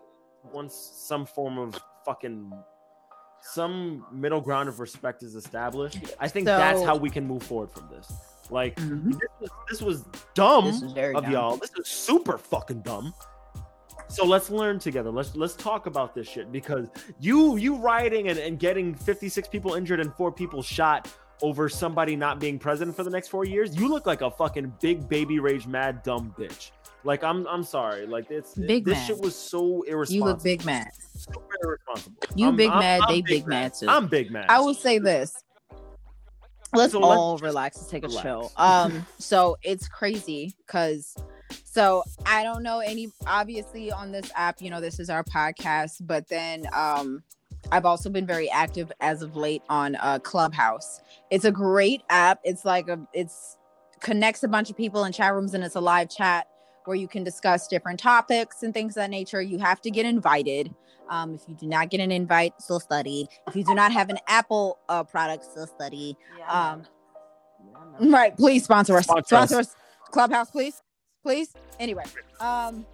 [0.52, 2.52] once some form of fucking
[3.42, 7.72] some middle ground of respect is established, I think that's how we can move forward
[7.72, 8.12] from this.
[8.50, 9.12] Like, Mhm.
[9.20, 11.32] this, was, this was dumb This is very of dumb.
[11.32, 11.58] y'all.
[11.58, 13.14] This is super fucking dumb.
[14.12, 15.10] So let's learn together.
[15.10, 16.88] Let's let's talk about this shit because
[17.20, 21.10] you you rioting and, and getting 56 people injured and four people shot
[21.42, 23.76] over somebody not being president for the next four years.
[23.76, 26.72] You look like a fucking big baby rage mad dumb bitch.
[27.04, 28.06] Like I'm I'm sorry.
[28.06, 29.08] Like it's Big this mad.
[29.08, 30.16] shit was so irresponsible.
[30.16, 30.92] You look big mad.
[31.64, 32.16] Irresponsible.
[32.36, 33.88] You I'm- big I'm- mad, I'm they big mad too.
[33.88, 34.46] I'm big mad.
[34.50, 35.34] I will say this.
[36.74, 38.24] Let's So let's all relax and take a relax.
[38.24, 38.52] chill.
[38.58, 41.16] Um, so it's crazy because
[41.64, 46.06] so I don't know any obviously on this app, you know, this is our podcast,
[46.06, 47.24] but then um
[47.72, 51.02] I've also been very active as of late on uh Clubhouse.
[51.30, 52.40] It's a great app.
[52.44, 53.58] It's like a it's
[54.00, 56.48] connects a bunch of people in chat rooms and it's a live chat
[56.86, 59.42] where you can discuss different topics and things of that nature.
[59.42, 60.74] You have to get invited.
[61.10, 63.28] Um, if you do not get an invite, still study.
[63.48, 66.18] If you do not have an Apple uh, product, still study.
[66.48, 66.84] Um,
[68.00, 69.06] right, please sponsor us.
[69.06, 69.68] Sponsor Sponsor, us.
[69.68, 69.76] us.
[70.12, 70.82] Clubhouse, please,
[71.22, 71.54] please.
[71.80, 72.04] Anyway,
[72.40, 72.86] um,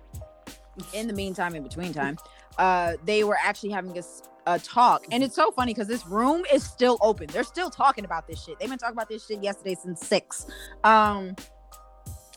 [0.94, 2.18] in the meantime, in between time,
[2.58, 3.98] uh, they were actually having
[4.46, 7.28] a talk, and it's so funny because this room is still open.
[7.28, 8.60] They're still talking about this shit.
[8.60, 10.48] They've been talking about this shit yesterday since six.
[10.84, 11.36] Um,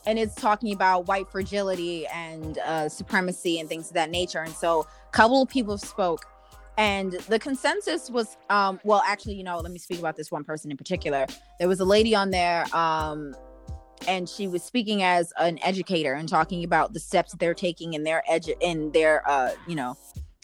[0.06, 4.40] and it's talking about white fragility and uh, supremacy and things of that nature.
[4.40, 6.24] And so, a couple of people spoke,
[6.78, 10.44] and the consensus was, um, well, actually, you know, let me speak about this one
[10.44, 11.26] person in particular.
[11.58, 13.36] There was a lady on there, um,
[14.08, 18.04] and she was speaking as an educator and talking about the steps they're taking in
[18.04, 19.96] their edu- in their, uh, you know,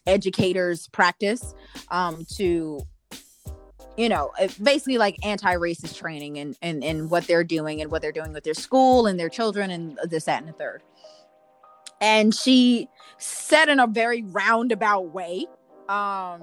[0.07, 1.55] educators practice
[1.91, 2.81] um, to
[3.97, 8.03] you know, uh, basically like anti-racist training and, and and what they're doing and what
[8.03, 10.83] they're doing with their school and their children and this, that, and the third.
[12.01, 15.47] And she said in a very roundabout way,
[15.89, 16.43] um,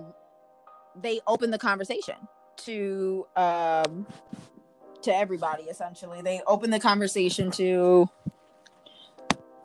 [0.99, 2.15] they opened the conversation
[2.55, 4.07] to um
[5.03, 6.21] to everybody essentially.
[6.21, 8.09] They open the conversation to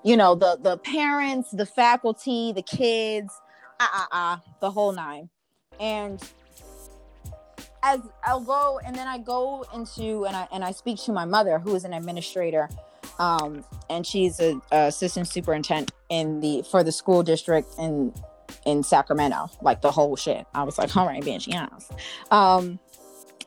[0.04, 3.32] you know the the parents, the faculty, the kids,
[3.80, 5.28] ah ah ah, the whole nine.
[5.80, 6.20] And
[7.82, 11.24] as I'll go and then I go into and I and I speak to my
[11.24, 12.68] mother who is an administrator
[13.18, 18.12] um and she's a, a assistant superintendent in the for the school district in
[18.66, 21.90] in Sacramento like the whole shit I was like all right bitch yes
[22.30, 22.78] um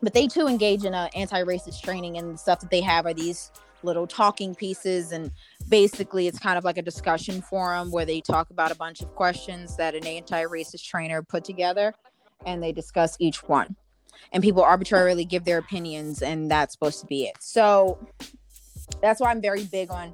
[0.02, 3.14] but they too engage in a anti-racist training and the stuff that they have are
[3.14, 3.52] these
[3.84, 5.32] little talking pieces and
[5.68, 9.14] basically it's kind of like a discussion forum where they talk about a bunch of
[9.16, 11.94] questions that an anti-racist trainer put together
[12.46, 13.76] and they discuss each one.
[14.32, 17.38] And people arbitrarily give their opinions and that's supposed to be it.
[17.40, 17.98] So
[19.02, 20.14] that's why i'm very big on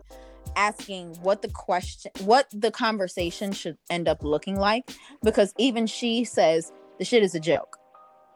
[0.56, 4.90] asking what the question what the conversation should end up looking like
[5.24, 7.78] because even she says the shit is a joke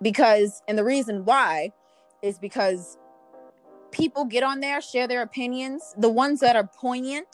[0.01, 1.71] because and the reason why
[2.23, 2.97] is because
[3.91, 7.27] people get on there share their opinions the ones that are poignant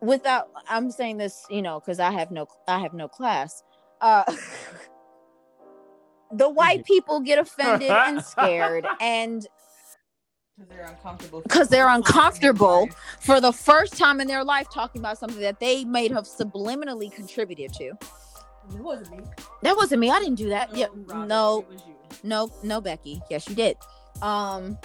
[0.00, 3.62] without I'm saying this, you know, because I have no I have no class.
[4.00, 4.24] Uh
[6.32, 9.46] the white people get offended and scared and
[10.58, 11.42] Because they're uncomfortable.
[11.42, 12.88] 'Cause they're uncomfortable.
[13.20, 17.10] for the first time in their life talking about something that they may have subliminally
[17.12, 17.92] contributed to.
[18.74, 19.24] It wasn't me.
[19.62, 20.10] That wasn't me.
[20.10, 20.74] I didn't do that.
[20.76, 21.94] Yeah, Robin, no, was you.
[22.22, 23.20] no, no, Becky.
[23.30, 23.76] Yes, you did.
[24.22, 24.78] Um,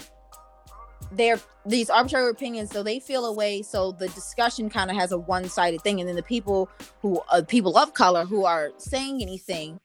[1.11, 3.61] they're these arbitrary opinions, so they feel a way.
[3.61, 6.69] So the discussion kind of has a one-sided thing, and then the people
[7.01, 9.79] who, uh, people of color, who are saying anything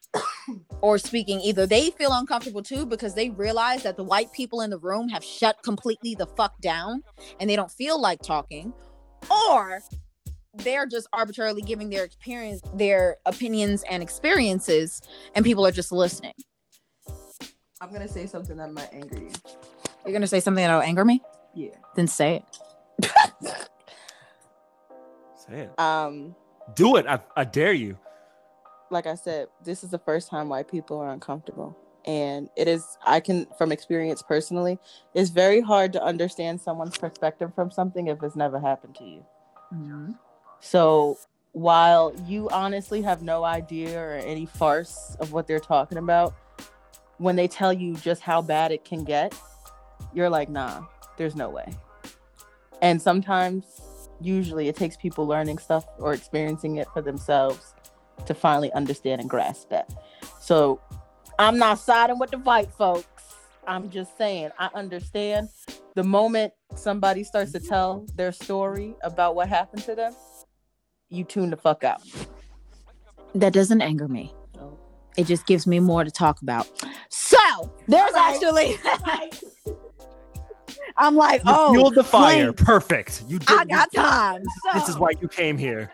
[0.80, 4.70] or speaking, either they feel uncomfortable too because they realize that the white people in
[4.70, 7.02] the room have shut completely the fuck down,
[7.40, 8.72] and they don't feel like talking,
[9.30, 9.80] or
[10.58, 15.00] they're just arbitrarily giving their experience, their opinions and experiences,
[15.34, 16.32] and people are just listening.
[17.80, 19.30] I'm gonna say something that might anger you.
[20.04, 21.20] You're gonna say something that'll anger me?
[21.54, 21.70] Yeah.
[21.94, 22.42] Then say
[23.02, 23.10] it.
[25.48, 25.78] Say it.
[25.78, 26.34] Um,
[26.74, 27.06] Do it.
[27.06, 27.96] I, I dare you.
[28.90, 31.76] like I said, this is the first time white people are uncomfortable.
[32.04, 34.78] And it is, I can, from experience personally,
[35.14, 39.24] it's very hard to understand someone's perspective from something if it's never happened to you.
[40.66, 41.16] So
[41.52, 46.34] while you honestly have no idea or any farce of what they're talking about,
[47.18, 49.32] when they tell you just how bad it can get,
[50.12, 50.82] you're like, nah,
[51.18, 51.72] there's no way.
[52.82, 53.80] And sometimes,
[54.20, 57.74] usually, it takes people learning stuff or experiencing it for themselves
[58.26, 59.94] to finally understand and grasp that.
[60.40, 60.80] So
[61.38, 63.22] I'm not siding with the white folks.
[63.68, 65.48] I'm just saying, I understand
[65.94, 70.12] the moment somebody starts to tell their story about what happened to them,
[71.08, 72.02] you tune the fuck out.
[73.34, 74.32] That doesn't anger me.
[75.16, 76.68] It just gives me more to talk about.
[77.08, 77.36] So
[77.88, 78.34] there's Alright.
[78.34, 78.76] actually
[80.98, 82.52] I'm like, You oh fueled the fire.
[82.52, 82.54] flame.
[82.54, 83.24] Perfect.
[83.28, 83.50] You did.
[83.50, 84.42] I got time.
[84.72, 85.90] So This is why you came here.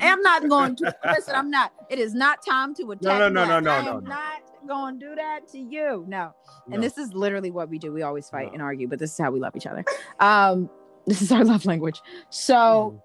[0.00, 1.34] I'm not going to listen.
[1.34, 1.72] I'm not.
[1.90, 3.02] It is not time to attack.
[3.02, 3.64] no, no, no, black.
[3.64, 4.10] no, I no, am no.
[4.10, 6.04] not going to do that to you.
[6.08, 6.32] No.
[6.66, 6.74] No.
[6.74, 7.92] And this is literally what we do.
[7.92, 8.52] We always fight No.
[8.54, 9.84] and argue, but this is how we love each other.
[10.20, 10.70] Um,
[11.06, 12.00] this is our love language.
[12.30, 13.02] So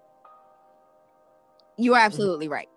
[1.82, 2.06] you are mm-hmm.
[2.06, 2.68] absolutely right.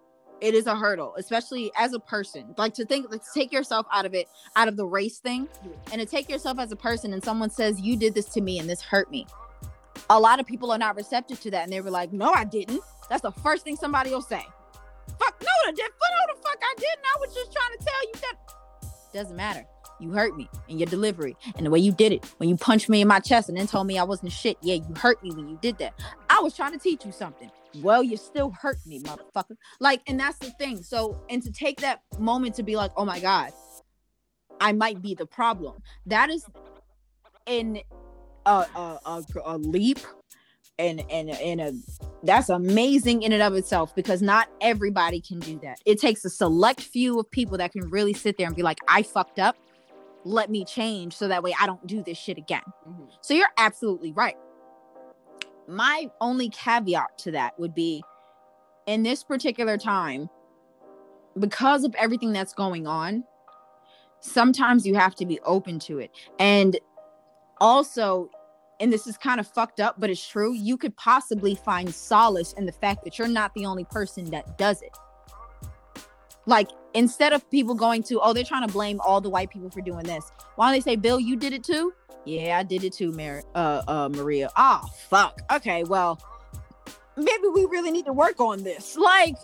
[0.41, 2.53] It is a hurdle, especially as a person.
[2.57, 5.47] Like to think, like to take yourself out of it, out of the race thing,
[5.91, 7.13] and to take yourself as a person.
[7.13, 9.25] And someone says, "You did this to me, and this hurt me."
[10.09, 12.43] A lot of people are not receptive to that, and they were like, "No, I
[12.43, 14.45] didn't." That's the first thing somebody will say.
[15.19, 15.79] Fuck no, I did.
[15.79, 17.05] No, the fuck I didn't.
[17.05, 18.53] I was just trying to tell you that.
[19.13, 19.65] Doesn't matter.
[19.99, 22.25] You hurt me in your delivery and the way you did it.
[22.37, 24.57] When you punched me in my chest and then told me I wasn't shit.
[24.61, 25.93] Yeah, you hurt me when you did that.
[26.29, 27.49] I was trying to teach you something.
[27.81, 29.55] Well, you still hurt me, motherfucker.
[29.79, 30.83] Like, and that's the thing.
[30.83, 33.51] So, and to take that moment to be like, oh my God,
[34.59, 35.81] I might be the problem.
[36.05, 36.45] That is
[37.45, 37.81] in
[38.45, 39.99] a a, a, a leap
[40.79, 41.73] and and and a
[42.23, 45.77] that's amazing in and of itself because not everybody can do that.
[45.85, 48.79] It takes a select few of people that can really sit there and be like,
[48.87, 49.57] I fucked up.
[50.23, 52.63] Let me change so that way I don't do this shit again.
[52.87, 53.09] Mhm.
[53.21, 54.37] So you're absolutely right.
[55.67, 58.03] My only caveat to that would be
[58.85, 60.29] in this particular time,
[61.39, 63.23] because of everything that's going on,
[64.19, 66.11] sometimes you have to be open to it.
[66.37, 66.77] And
[67.59, 68.29] also,
[68.79, 72.53] and this is kind of fucked up, but it's true, you could possibly find solace
[72.53, 74.97] in the fact that you're not the only person that does it.
[76.45, 79.69] Like, instead of people going to, oh, they're trying to blame all the white people
[79.69, 81.93] for doing this, why don't they say, Bill, you did it too?
[82.25, 84.49] Yeah, I did it too, Mar- uh, uh, Maria.
[84.57, 85.39] Oh, fuck.
[85.51, 86.19] Okay, well,
[87.17, 88.95] maybe we really need to work on this.
[88.97, 89.35] Like,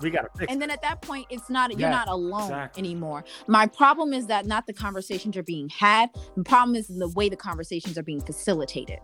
[0.00, 0.50] We gotta fix.
[0.50, 2.80] and then at that point it's not you're Yeah, not alone exactly.
[2.82, 7.08] anymore my problem is that not the conversations are being had the problem is the
[7.14, 8.98] way the conversations are being facilitated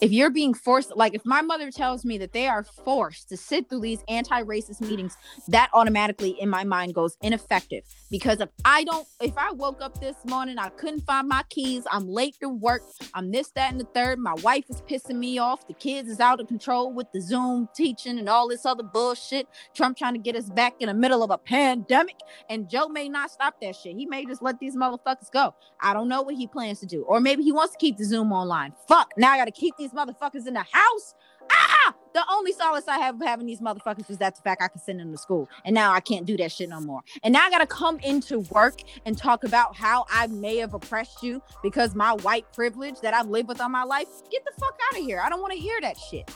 [0.00, 3.36] if you're being forced like if my mother tells me that they are forced to
[3.36, 5.16] sit through these anti-racist meetings
[5.48, 10.00] that automatically in my mind goes ineffective because if i don't if i woke up
[10.00, 12.82] this morning i couldn't find my keys i'm late to work
[13.14, 16.20] i'm this that and the third my wife is pissing me off the kids is
[16.20, 20.20] out of control with the zoom teaching and all this other bullshit trump trying to
[20.20, 22.16] get us back in the middle of a pandemic
[22.50, 25.92] and joe may not stop that shit he may just let these motherfuckers go I
[25.92, 27.02] don't know what he plans to do.
[27.02, 28.72] Or maybe he wants to keep the Zoom online.
[28.88, 29.12] Fuck.
[29.16, 31.14] Now I got to keep these motherfuckers in the house.
[31.50, 31.94] Ah!
[32.14, 35.00] The only solace I have having these motherfuckers was that the fact I can send
[35.00, 35.48] them to school.
[35.64, 37.02] And now I can't do that shit no more.
[37.22, 40.72] And now I got to come into work and talk about how I may have
[40.72, 44.08] oppressed you because my white privilege that I've lived with all my life.
[44.30, 45.20] Get the fuck out of here.
[45.20, 46.30] I don't want to hear that shit.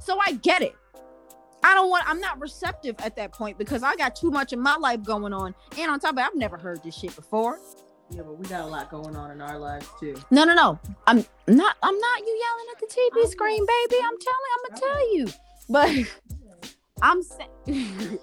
[0.00, 0.76] So I get it.
[1.64, 4.60] I don't want, I'm not receptive at that point because I got too much in
[4.60, 5.54] my life going on.
[5.76, 7.58] And on top of it, I've never heard this shit before.
[8.10, 10.16] Yeah, but we got a lot going on in our lives too.
[10.30, 10.78] No, no, no.
[11.06, 11.76] I'm not.
[11.82, 14.02] I'm not you yelling at the TV screen, baby.
[14.02, 14.48] I'm telling.
[14.54, 15.28] I'm gonna tell you.
[15.68, 15.90] But
[17.02, 18.18] I'm saying,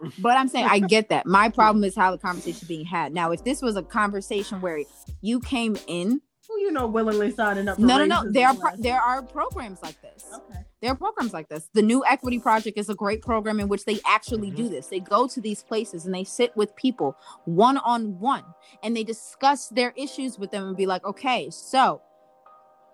[0.18, 1.26] but I'm saying I get that.
[1.26, 3.12] My problem is how the conversation being had.
[3.12, 4.80] Now, if this was a conversation where
[5.20, 7.76] you came in, Who you know willingly signing up?
[7.76, 10.24] For no, no, no, there are pro- there are programs like this.
[10.32, 10.60] Okay.
[10.82, 11.70] There are programs like this.
[11.74, 14.56] The New Equity Project is a great program in which they actually Mhm.
[14.56, 14.88] do this.
[14.88, 18.44] They go to these places and they sit with people one on one
[18.82, 22.02] and they discuss their issues with them and be like, okay, so,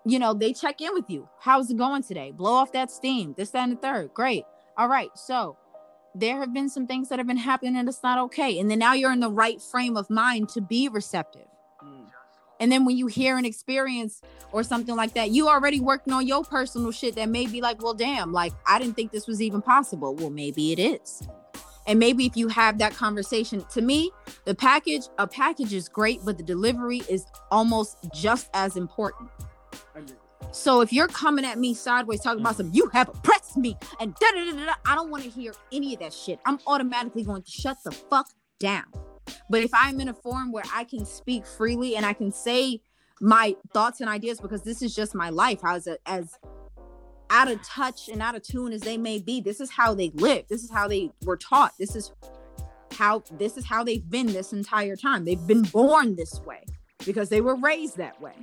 [0.05, 1.27] you know, they check in with you.
[1.39, 2.31] How's it going today?
[2.31, 4.13] Blow off that steam, this, that, and the third.
[4.13, 4.45] Great.
[4.77, 5.09] All right.
[5.17, 5.57] So,
[6.13, 8.59] there have been some things that have been happening and it's not okay.
[8.59, 11.47] And then now you're in the right frame of mind to be receptive.
[12.59, 12.63] Mm.
[12.63, 16.27] And then when you hear an experience or something like that, you already working on
[16.27, 19.41] your personal shit that may be like, well, damn, like I didn't think this was
[19.41, 20.15] even possible.
[20.15, 21.27] Well, maybe it is.
[21.87, 24.11] And maybe if you have that conversation, to me,
[24.45, 29.29] the package, a package is great, but the delivery is almost just as important.
[30.51, 34.13] So if you're coming at me sideways talking about some, you have oppressed me and
[34.15, 36.39] da da da, da, I don't want to hear any of that shit.
[36.45, 38.29] I'm automatically going to shut the fuck
[38.59, 38.85] down.
[39.49, 42.81] But if I'm in a forum where I can speak freely and I can say
[43.21, 46.37] my thoughts and ideas because this is just my life, how's it as
[47.29, 50.11] out of touch and out of tune as they may be, this is how they
[50.15, 50.45] live.
[50.47, 51.73] This is how they were taught.
[51.77, 52.11] This is
[52.93, 55.25] how this is how they've been this entire time.
[55.25, 56.65] They've been born this way
[57.05, 58.33] because they were raised that way.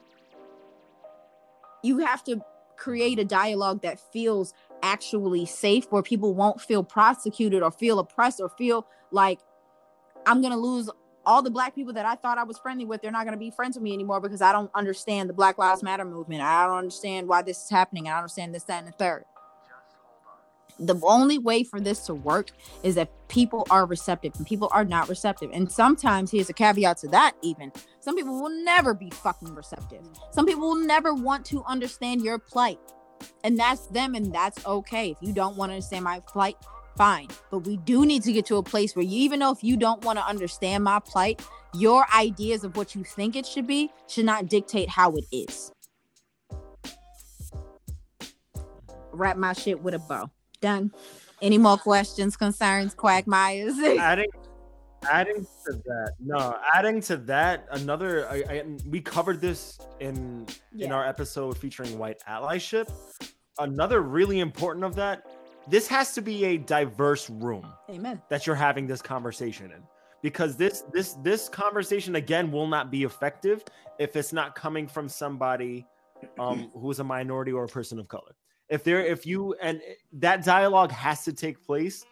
[1.83, 2.41] You have to
[2.77, 8.41] create a dialogue that feels actually safe where people won't feel prosecuted or feel oppressed
[8.41, 9.41] or feel like
[10.27, 10.91] I'm to lose
[11.25, 13.03] all the black people that I thought I was friendly with.
[13.03, 15.59] They're not going to be friends with me anymore because I don't understand the Black
[15.59, 16.43] Lives Matter movement.
[16.43, 18.09] I don't understand why this is happening.
[18.09, 19.25] I don't understand this, that, and the third.
[20.79, 22.51] The only way for this to work
[22.83, 25.51] is that people are receptive and people are not receptive.
[25.53, 30.03] And sometimes here's a caveat to that, even some people will never be fucking receptive.
[30.33, 32.79] Some people will never want to understand your plight.
[33.43, 35.13] And that's them, and that's okay.
[35.13, 36.57] If you don't want to understand my plight,
[36.97, 37.29] fine.
[37.51, 39.77] But we do need to get to a place where you, even though if you
[39.77, 41.43] don't want to understand my plight,
[41.75, 45.73] your ideas of what you think it should be should not dictate how it is.
[49.13, 50.31] Wrap my shit with a bow.
[50.61, 50.93] Done.
[51.43, 53.79] Any more questions, concerns, quagmires?
[53.99, 54.31] adding
[55.11, 60.91] adding to that no adding to that another I, I, we covered this in in
[60.91, 62.91] our episode featuring white allyship
[63.59, 65.27] another really important of that
[65.69, 68.23] this has to be a diverse room Amen.
[68.29, 69.83] that you're having this conversation in.
[70.23, 73.65] Because this this this conversation again will not be effective
[73.99, 75.87] if it's not coming from somebody
[76.39, 78.35] um who is a minority or a person of color.
[78.69, 79.81] If there if you and
[80.15, 82.07] that dialogue has to take place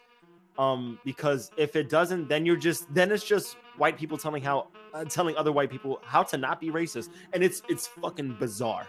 [0.58, 4.68] um because if it doesn't then you're just then it's just white people telling how
[4.92, 7.08] uh, telling other white people how to not be racist.
[7.32, 8.88] And it's it's fucking bizarre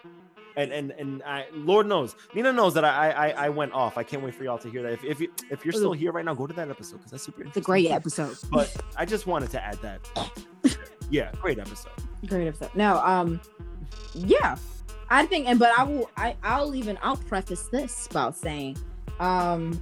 [0.58, 3.98] and and and I, Lord knows, Nina knows that I, I I went off.
[3.98, 4.94] I can't wait for y'all to hear that.
[4.94, 7.24] If if, you, if you're still here right now, go to that episode because that's
[7.24, 7.44] super.
[7.44, 8.38] It's a great episode.
[8.52, 10.08] But I just wanted to add that.
[11.12, 11.92] Yeah, great episode.
[12.26, 12.72] Great episode.
[12.76, 13.40] No, um,
[14.16, 14.56] yeah,
[15.12, 18.78] I think, and but I will, I, I'll even, I'll preface this by saying,
[19.20, 19.80] um,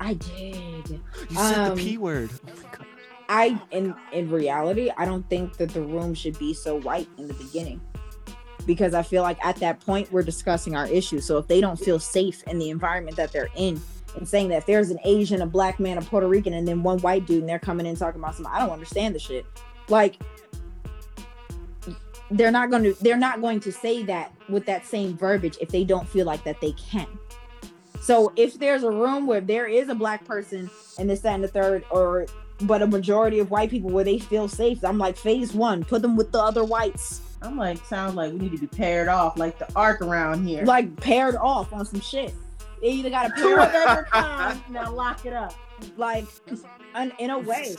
[0.00, 0.88] I did.
[0.88, 2.30] You said Um, the p word.
[2.48, 2.86] Oh my god.
[3.28, 7.28] I in in reality, I don't think that the room should be so white in
[7.28, 7.80] the beginning.
[8.66, 11.24] Because I feel like at that point we're discussing our issues.
[11.24, 13.80] So if they don't feel safe in the environment that they're in
[14.16, 16.82] and saying that if there's an Asian, a black man, a Puerto Rican, and then
[16.82, 19.46] one white dude and they're coming in talking about some I don't understand the shit.
[19.88, 20.20] Like
[22.30, 25.68] they're not going to they're not going to say that with that same verbiage if
[25.68, 27.06] they don't feel like that they can.
[28.00, 31.44] So if there's a room where there is a black person and this, that, and
[31.44, 32.26] the third, or
[32.62, 36.02] but a majority of white people where they feel safe, I'm like phase one, put
[36.02, 39.38] them with the other whites, I'm like, sounds like we need to be paired off,
[39.38, 40.64] like the arc around here.
[40.64, 42.34] like paired off on some shit.
[42.82, 45.54] They either got to two pair of every time, Now lock it up.
[45.96, 46.26] like
[46.94, 47.74] an, in a way.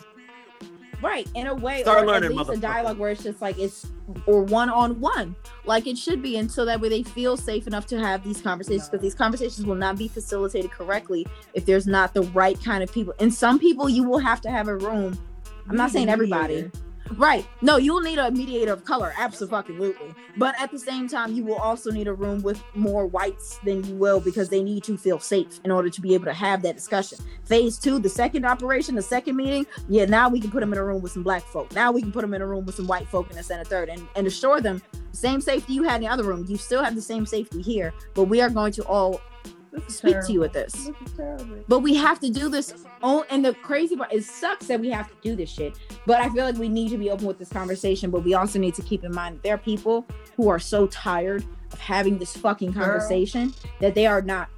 [1.01, 3.57] Right in a way Start or learning, at least a dialogue where it's just like
[3.57, 3.87] it's
[4.27, 5.35] or one on one
[5.65, 8.39] like it should be and so that way they feel safe enough to have these
[8.39, 12.83] conversations because these conversations will not be facilitated correctly if there's not the right kind
[12.83, 13.15] of people.
[13.19, 15.17] And some people you will have to have a room.
[15.67, 16.69] I'm not saying everybody
[17.17, 17.45] Right.
[17.61, 20.15] No, you'll need a mediator of color, absolutely.
[20.37, 23.83] But at the same time, you will also need a room with more whites than
[23.83, 26.61] you will because they need to feel safe in order to be able to have
[26.61, 27.17] that discussion.
[27.45, 30.79] Phase two, the second operation, the second meeting, yeah, now we can put them in
[30.79, 31.73] a room with some black folk.
[31.73, 33.65] Now we can put them in a room with some white folk in the center
[33.65, 34.81] third and, and assure them
[35.11, 36.45] same safety you had in the other room.
[36.47, 39.19] You still have the same safety here, but we are going to all
[39.87, 40.27] speak terrible.
[40.27, 40.91] to you with this.
[41.17, 41.43] This.
[41.67, 42.73] But we have to do this.
[43.03, 45.77] Oh, and the crazy part, it sucks that we have to do this shit.
[46.05, 48.11] But I feel like we need to be open with this conversation.
[48.11, 50.05] But we also need to keep in mind that there are people
[50.35, 52.83] who are so tired of having this fucking Girl.
[52.83, 54.49] conversation that they are not.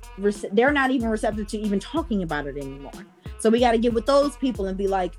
[0.51, 2.91] They're not even receptive to even talking about it anymore.
[3.39, 5.16] So we got to get with those people and be like,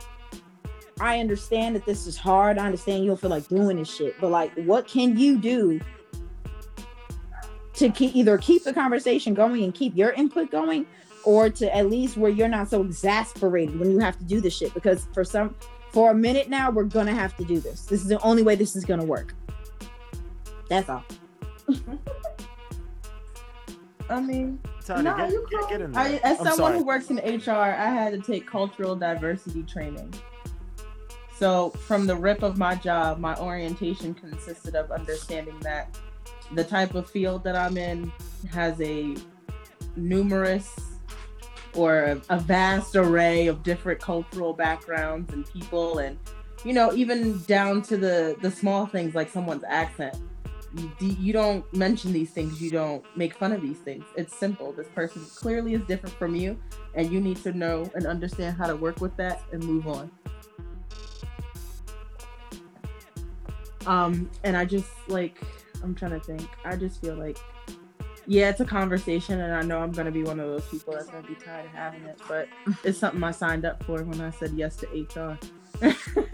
[1.01, 2.59] I understand that this is hard.
[2.59, 5.81] I understand you don't feel like doing this shit, but like, what can you do
[7.75, 10.87] to keep either keep the conversation going and keep your input going,
[11.25, 14.57] or to at least where you're not so exasperated when you have to do this
[14.57, 14.73] shit?
[14.75, 15.55] Because for some,
[15.91, 17.87] for a minute now, we're gonna have to do this.
[17.87, 19.35] This is the only way this is gonna work.
[20.69, 21.05] That's all.
[24.11, 26.03] I mean, Tanya, No, get, you get, get in there.
[26.03, 26.79] I, as I'm someone sorry.
[26.79, 30.13] who works in HR, I had to take cultural diversity training.
[31.37, 35.97] So, from the rip of my job, my orientation consisted of understanding that
[36.53, 38.13] the type of field that I'm in
[38.51, 39.17] has a
[39.97, 40.75] numerous
[41.75, 46.17] or a, vast array of different cultural backgrounds and people and
[46.65, 50.17] you know even down to the the small things like someone's accent.
[50.99, 54.05] You don't mention these things you don't make fun of these things.
[54.17, 54.73] It's simple.
[54.73, 56.59] This person clearly is different from you
[56.97, 60.11] and you need to know and understand how to work with that and move on.
[63.87, 65.41] Um and i just like
[65.85, 66.49] i'm trying to think.
[66.65, 67.39] I just feel like
[68.27, 71.09] yeah it's a conversation and i know i'm to be one of those people that's
[71.23, 72.49] to be tired of having it but
[72.83, 75.39] it's something i signed up for when i said yes to hr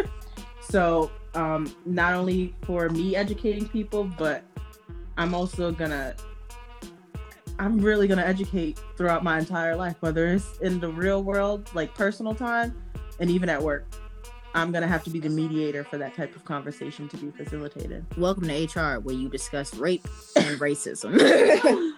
[0.60, 4.44] so um not only for me educating people but
[5.18, 6.14] i'm also gonna
[7.58, 11.92] i'm really gonna educate throughout my entire life whether it's in the real world like
[11.94, 12.72] personal time
[13.18, 13.84] and even at work
[14.54, 18.04] i'm gonna have to be the mediator for that type of conversation to be facilitated
[18.16, 21.16] Welcome to HR, where you discuss rape and racism.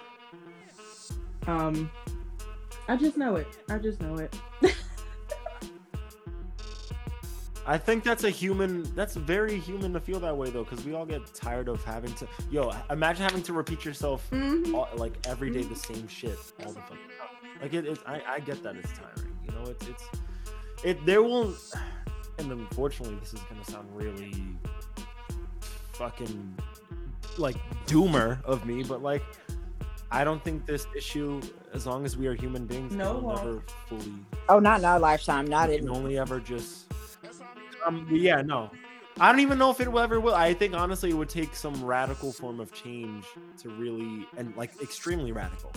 [1.46, 1.90] um
[2.88, 4.34] i just know it i just know it
[7.64, 8.82] I think that's a human.
[8.94, 12.12] That's very human to feel that way though, because we all get tired of having
[12.14, 12.26] to.
[12.50, 14.28] Yo, imagine having to repeat yourself
[14.74, 17.52] all, like every day the same shit all the fucking time.
[17.60, 19.36] Like it, it's I, I get that it's tiring.
[19.46, 20.04] You know, it's it's
[20.82, 21.06] it.
[21.06, 21.54] There will,
[22.50, 24.32] and unfortunately, this is gonna sound really
[25.92, 26.56] fucking
[27.38, 29.22] like doomer of me, but like
[30.10, 31.40] I don't think this issue,
[31.72, 34.12] as long as we are human beings, No, will well- never fully.
[34.48, 35.46] oh, not in our lifetime.
[35.46, 35.88] Not we in.
[35.88, 36.92] only ever just.
[37.84, 38.06] Um.
[38.10, 38.42] Yeah.
[38.42, 38.70] No.
[39.20, 40.34] I don't even know if it will ever will.
[40.34, 43.24] I think honestly, it would take some radical form of change
[43.58, 45.72] to really and like extremely radical.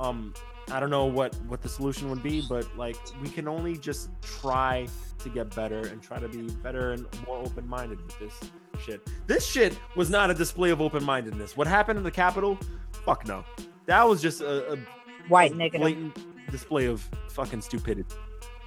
[0.00, 0.32] Um.
[0.70, 4.10] I don't know what what the solution would be, but like we can only just
[4.22, 4.86] try
[5.18, 8.50] to get better and try to be better and more open minded with this
[8.84, 9.00] shit.
[9.26, 11.56] This shit was not a display of open mindedness.
[11.56, 12.58] What happened in the Capitol?
[13.04, 13.44] Fuck no.
[13.86, 14.78] That was just a, a
[15.28, 15.78] White a nigga.
[15.78, 16.18] blatant
[16.50, 18.14] display of fucking stupidity.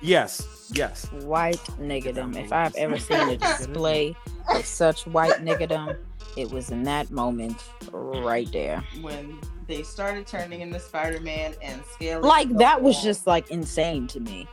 [0.01, 1.11] Yes, yes.
[1.11, 2.35] White niggerdom.
[2.37, 4.15] If I've ever seen a display
[4.49, 5.97] of such white niggerdom,
[6.37, 8.81] it was in that moment right there.
[9.01, 9.37] when
[9.69, 14.47] they started turning into spider-man and scaling Like that was just like insane to me.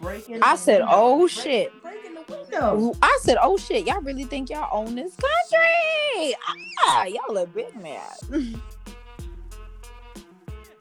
[0.00, 4.00] breaking I said, window, "Oh, break- shit." breaking the window I said, "Oh shit, y'all
[4.00, 6.34] really think y'all own this country?
[6.86, 8.16] Ah, y'all are big mad.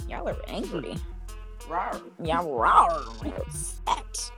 [0.10, 0.95] y'all are angry.
[1.68, 2.01] Rawr.
[2.24, 2.88] Y'all raw.
[3.26, 4.32] upset.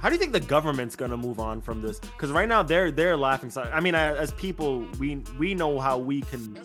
[0.00, 1.98] How do you think the government's gonna move on from this?
[2.00, 3.50] Because right now they're they're laughing.
[3.50, 6.58] So I mean, I- as people, we we know how we can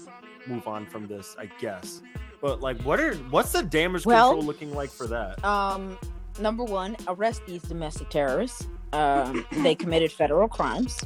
[0.48, 2.02] move on from this, I guess.
[2.42, 5.44] But like, what are what's the damage Well- control looking like for that?
[5.46, 5.98] Um,
[6.40, 8.68] number one, arrest these domestic terrorists.
[8.94, 11.02] Um, they committed federal crimes.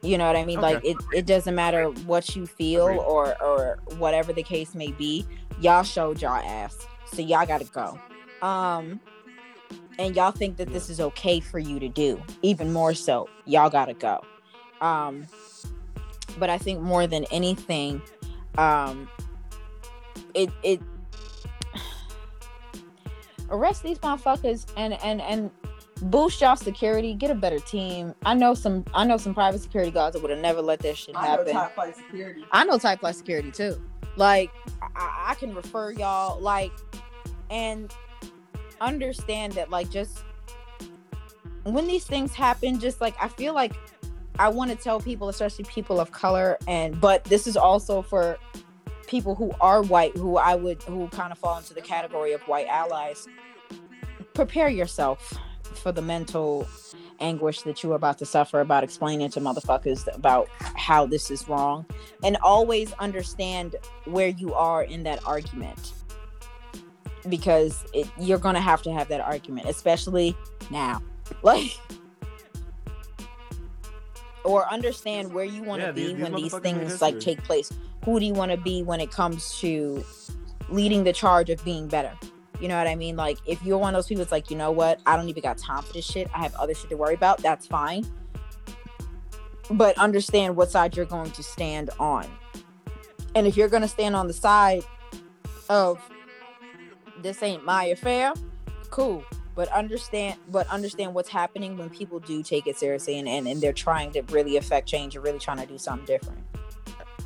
[0.00, 0.62] You know what I mean?
[0.62, 5.26] Like it, it doesn't matter what you feel or or whatever the case may be.
[5.60, 7.98] Y'all showed y'all ass, so y'all got to go.
[8.46, 8.98] Um,
[9.98, 13.28] and y'all think that this is okay for you to do, even more so.
[13.44, 14.20] Y'all got to go.
[14.80, 15.26] Um,
[16.38, 18.02] but I think more than anything,
[18.58, 19.08] um,
[20.34, 20.80] it it
[23.50, 25.50] arrest these motherfuckers and and and
[26.02, 29.90] boost y'all security get a better team i know some i know some private security
[29.90, 32.44] guards that would have never let that shit I know happen top flight security.
[32.52, 33.80] I know type flight security too.
[34.16, 34.50] Like
[34.94, 36.72] I, I can refer y'all like
[37.50, 37.94] and
[38.80, 40.22] understand that like just
[41.64, 43.74] when these things happen, just like I feel like
[44.38, 48.38] I want to tell people, especially people of color, and but this is also for
[49.06, 52.42] people who are white, who I would who kind of fall into the category of
[52.42, 53.26] white allies.
[54.34, 55.32] Prepare yourself
[55.74, 56.68] for the mental
[57.20, 61.86] anguish that you're about to suffer about explaining to motherfuckers about how this is wrong
[62.22, 63.74] and always understand
[64.04, 65.94] where you are in that argument
[67.28, 70.36] because it, you're gonna have to have that argument especially
[70.70, 71.02] now
[71.42, 71.78] like
[74.44, 77.18] or understand where you want to Yeah, be these- these when these motherfuckers things like
[77.20, 77.70] take place.
[78.04, 80.04] Who do you want to be when it comes to
[80.68, 82.12] leading the charge of being better?
[82.60, 83.16] You know what I mean?
[83.16, 85.42] Like if you're one of those people it's like, you know what, I don't even
[85.42, 86.28] got time for this shit.
[86.32, 87.38] I have other shit to worry about.
[87.42, 88.06] That's fine.
[89.68, 92.26] But understand what side you're going to stand on.
[93.34, 94.84] And if you're going to stand on the side
[95.68, 95.98] of
[97.22, 98.32] this ain't my affair,
[98.90, 99.24] cool.
[99.54, 103.60] But understand but understand what's happening when people do take it seriously and, and, and
[103.60, 106.40] they're trying to really affect change and really trying to do something different.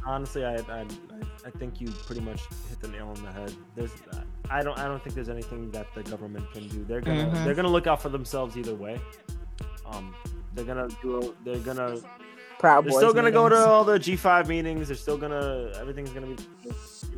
[0.06, 0.86] honestly, I, I, I-
[1.42, 3.54] I think you pretty much hit the nail on the head.
[3.74, 3.90] There's,
[4.50, 6.84] I don't, I don't think there's anything that the government can do.
[6.84, 7.44] They're gonna, Mhm.
[7.44, 9.00] they're gonna look out for themselves either way.
[9.86, 10.14] Um,
[10.54, 11.96] they're gonna do, they're gonna,
[12.58, 12.98] Proud they're Boys.
[13.00, 14.88] still gonna go to all the G5 meetings.
[14.88, 16.36] They're still gonna, everything's gonna be,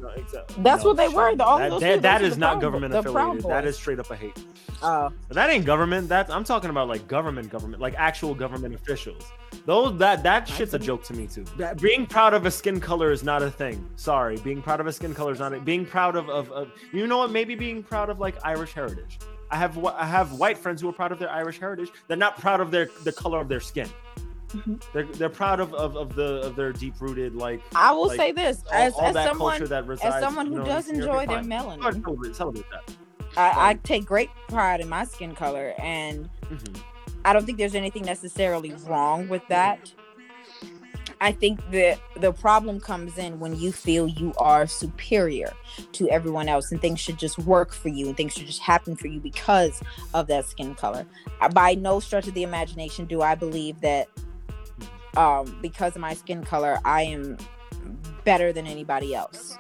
[0.01, 0.13] know,
[0.59, 2.95] That's no, what they were, the- all that, those that, that is not Proud- government
[2.95, 3.43] affiliated.
[3.45, 4.37] That is straight up a hate.
[4.83, 5.13] Oh.
[5.29, 6.09] But that ain't government.
[6.09, 9.23] That's I'm talking about like government, government, like actual government officials.
[9.65, 11.45] Those that that shit's a joke to me too.
[11.57, 13.89] That, being proud of a skin color is not a thing.
[13.97, 15.53] Sorry, being proud of a skin color is not.
[15.53, 17.31] A, being proud of, of of you know what?
[17.31, 19.19] Maybe being proud of like Irish heritage.
[19.51, 21.91] I have I have white friends who are proud of their Irish heritage.
[22.09, 23.89] They're not proud of their the color of their skin.
[24.53, 24.83] Mhm.
[24.93, 28.17] They're they're proud of, of, of the of their deep rooted like I will Like,
[28.19, 30.15] say this all, as, all as that someone that resides.
[30.17, 32.95] as someone you who know, does enjoy their melanin, celebrate, celebrate that.
[33.37, 36.81] I, I take great pride in my skin color, and Mhm.
[37.25, 39.93] I don't think there's anything necessarily wrong with that.
[41.21, 45.53] I think that the problem comes in when you feel you are superior
[45.93, 48.97] to everyone else and things should just work for you and things should just happen
[48.97, 49.81] for you because
[50.15, 51.07] of that skin color.
[51.55, 54.09] By no stretch of the imagination do I believe that
[55.17, 57.39] um, because of my skin color, I am
[58.25, 59.59] better than anybody else.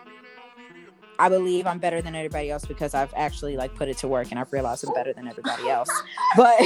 [1.18, 4.28] I believe I'm better than everybody else because I've actually like put it to work
[4.30, 5.90] and I've realized I'm better than everybody else.
[6.36, 6.58] But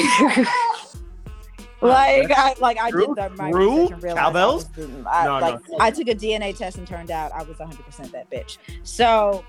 [1.83, 3.83] like I like I did that my true.
[3.83, 4.67] research and realized I, Cowbells?
[4.77, 5.47] was I, No, no.
[5.47, 8.57] like I took a DNA test and turned out I was 100% that bitch.
[8.83, 9.45] So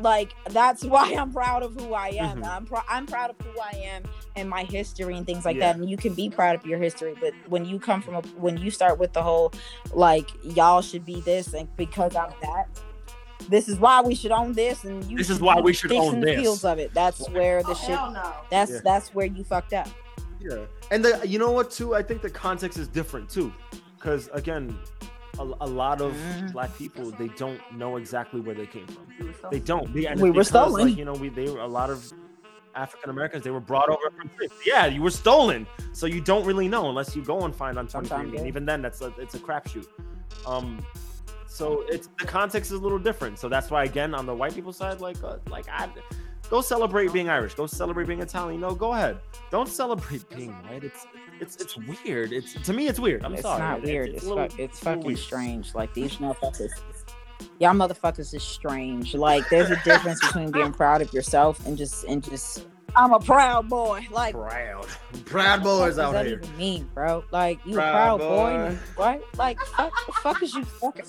[0.00, 2.42] like that's why I'm proud of who I am.
[2.42, 2.48] Mhm.
[2.48, 4.02] I'm pr- I'm proud of who I am
[4.36, 5.72] and my history and things like Yeah.
[5.72, 5.76] that.
[5.80, 8.56] And you can be proud of your history, but when you come from a when
[8.56, 9.52] you start with the whole
[9.92, 12.68] like y'all should be this and because I'm that,
[13.48, 16.14] this is why we should own this and you This is why we should own
[16.14, 16.40] and this.
[16.40, 16.92] Fields of it.
[16.94, 17.98] That's where the shit.
[18.50, 18.80] That's Yeah.
[18.82, 19.88] that's where you fucked up.
[20.40, 20.64] Yeah.
[20.90, 21.94] And the you know what too?
[21.94, 23.52] I think the context is different too,
[23.96, 24.76] because again,
[25.38, 26.52] a, a lot of Mhm.
[26.52, 29.06] black people they don't know exactly where they came from.
[29.50, 29.92] They don't.
[29.92, 30.88] They- We were stolen.
[30.88, 32.12] Like, you know, we they were a lot of
[32.74, 33.44] African Americans.
[33.44, 34.30] They were brought over from.
[34.66, 37.86] Yeah, you were stolen, so you don't really know unless you go and find on
[37.86, 38.48] 23 Sometimes, and yeah.
[38.48, 39.86] even then, that's a, it's a crapshoot.
[40.46, 40.84] Um,
[41.46, 43.38] so it's the context is a little different.
[43.38, 45.88] So that's why again on the white people side, like uh, like I
[46.54, 48.60] go celebrate being Irish, go celebrate being Italian.
[48.60, 49.18] No, go ahead.
[49.50, 50.84] Don't celebrate being white.
[50.84, 51.04] It's
[51.40, 52.32] it's it's weird.
[52.32, 53.24] It's to me, it's weird.
[53.24, 53.38] I'm sorry.
[53.38, 53.60] it's sorry.
[53.60, 54.08] not weird.
[54.10, 55.18] It's, It's, a little- fuck, it's fucking weird.
[55.18, 55.74] strange.
[55.74, 56.70] Like these motherfuckers.
[57.58, 59.14] Y'all motherfuckers is strange.
[59.16, 63.18] Like there's a difference between being proud of yourself and just and just I'm a
[63.18, 64.06] proud boy.
[64.12, 64.86] Like Proud.
[65.24, 66.38] Proud boys what does out that here.
[66.40, 67.24] even mean, bro?
[67.32, 68.68] Like you Proud a proud boy?
[68.70, 68.78] boy.
[68.94, 69.24] What?
[69.36, 71.04] Like fuck, the fuck is you fucking?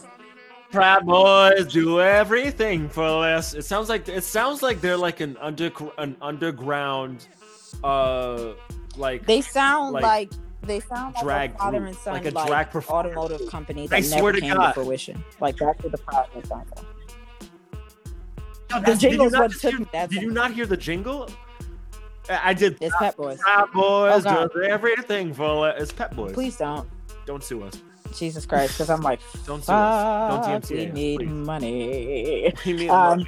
[0.75, 3.53] Proud boys do everything for less.
[3.53, 7.27] It sounds like it sounds like they're like an under an underground,
[7.83, 8.53] uh,
[8.97, 10.31] like They sound Like, like,
[10.63, 13.09] they sound like drag a father group, and son, like a like drag performer.
[13.17, 14.67] automotive company I that swear never to came God.
[14.73, 15.23] to fruition.
[15.39, 16.85] Like that's what the boy sounds like.
[18.71, 20.77] Yo, The that's- did you jingle's not what took hear- Did you not hear the
[20.77, 21.29] jingle?
[22.29, 22.77] I I did.
[22.81, 23.37] It's Pep Boys.
[23.39, 24.51] Proud boys Oh, God.
[24.53, 25.81] do everything for less.
[25.81, 26.33] It's Pep Boys.
[26.33, 26.89] Please don't.
[27.27, 27.81] don't sue us.
[28.17, 29.67] Jesus Christ, because I'm like, Don't us.
[29.67, 31.29] Don't DMCA we us, need please.
[31.29, 32.53] money.
[32.65, 33.27] We need Um, money.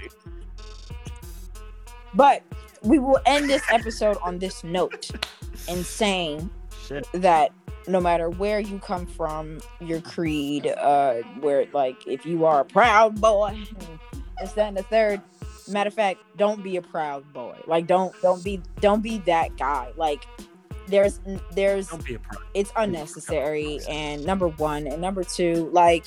[2.13, 2.41] But
[2.81, 5.09] we will end this episode on this note
[5.67, 6.49] in saying
[6.87, 7.07] Shit.
[7.13, 7.51] that
[7.87, 12.65] no matter where you come from, your creed, uh, where like if you are a
[12.65, 13.47] proud boy,
[13.79, 13.99] and
[14.41, 15.21] this, that, and the third.
[15.69, 17.57] Matter of fact, don't be a proud boy.
[17.67, 19.91] Like don't don't be don't be that guy.
[19.97, 20.25] Like
[20.87, 21.19] there's
[21.51, 22.19] there's Don't be a
[22.53, 26.05] it's unnecessary and number one and number two like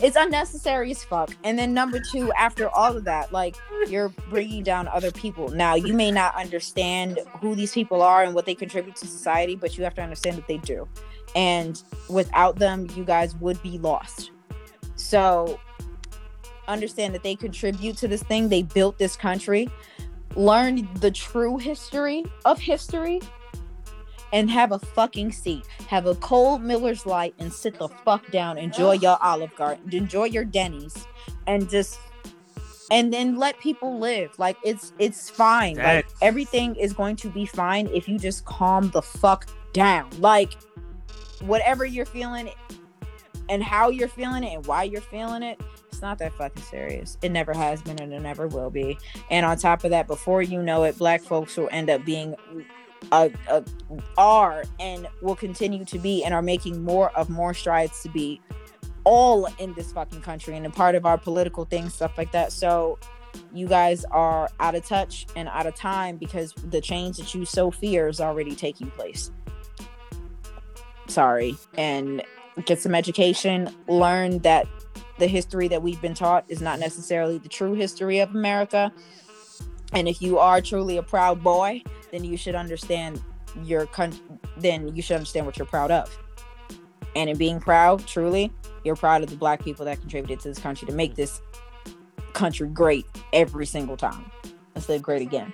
[0.00, 1.30] it's unnecessary as fuck.
[1.44, 3.56] And then number two after all of that like
[3.88, 5.48] you're bringing down other people.
[5.48, 9.54] Now you may not understand who these people are and what they contribute to society
[9.54, 10.88] but you have to understand that they do.
[11.36, 14.32] And without them you guys would be lost.
[14.96, 15.60] So
[16.68, 18.48] understand that they contribute to this thing.
[18.48, 19.68] They built this country.
[20.34, 23.20] Learn the true history of history
[24.32, 25.66] and have a fucking seat.
[25.88, 28.58] Have a cold Miller's Light and sit the fuck down.
[28.58, 29.92] Enjoy your Olive Garden.
[29.92, 31.06] Enjoy your Denny's,
[31.46, 31.98] and just
[32.90, 34.38] and then let people live.
[34.38, 35.76] Like it's it's fine.
[35.76, 40.10] Like everything is going to be fine if you just calm the fuck down.
[40.18, 40.52] Like
[41.40, 42.50] whatever you're feeling
[43.48, 47.18] and how you're feeling it and why you're feeling it, it's not that fucking serious.
[47.22, 48.98] It never has been and it never will be.
[49.30, 52.34] And on top of that, before you know it, black folks will end up being
[53.10, 53.64] a, a
[54.16, 58.40] are and will continue to be and are making more of more strides to be
[59.04, 62.52] all in this fucking country and a part of our political things, stuff like that.
[62.52, 62.98] So
[63.52, 67.44] you guys are out of touch and out of time because the change that you
[67.44, 69.30] so fear is already taking place.
[71.08, 71.56] Sorry.
[71.76, 72.22] And
[72.64, 74.66] get some education, learn that
[75.18, 78.92] the history that we've been taught is not necessarily the true history of America.
[79.92, 83.22] And if you are truly a proud boy, then you should understand
[83.64, 84.20] your country,
[84.56, 86.18] then you should understand what you're proud of.
[87.14, 88.50] And in being proud, truly,
[88.84, 91.40] you're proud of the black people that contributed to this country to make this
[92.32, 93.04] country great
[93.34, 94.30] every single time.
[94.74, 95.52] Let's live great again.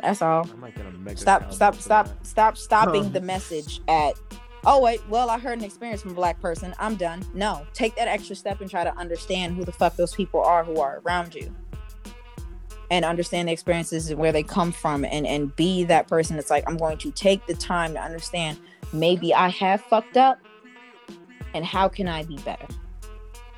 [0.00, 0.48] That's all.
[0.50, 2.26] I might get a mega Stop, stop, stop, that.
[2.26, 3.12] stop, stopping Um.
[3.12, 4.14] the message at.
[4.66, 6.74] Oh wait, well I heard an experience from a black person.
[6.78, 7.22] I'm done.
[7.34, 10.64] No, take that extra step and try to understand who the fuck those people are
[10.64, 11.54] who are around you,
[12.94, 16.36] and understand the experiences and where they come from, and and be that person.
[16.36, 18.58] that's like I'm going to take the time to understand.
[18.92, 20.38] Maybe I have fucked up,
[21.54, 22.68] and how can I be better?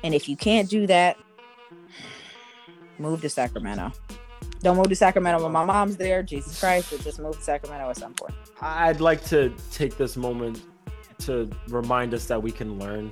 [0.03, 1.17] And if you can't do that,
[2.97, 3.91] move to Sacramento.
[4.61, 6.23] Don't move to Sacramento when my mom's there.
[6.23, 8.33] Jesus Christ, but just move to Sacramento at some point.
[8.59, 10.63] I'd like to take this moment
[11.19, 13.11] to remind us that we can learn,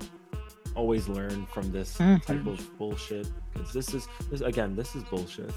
[0.74, 2.24] always learn from this Mhm.
[2.26, 3.28] type of bullshit.
[3.56, 5.52] Because this is, this, again, this is bullshit.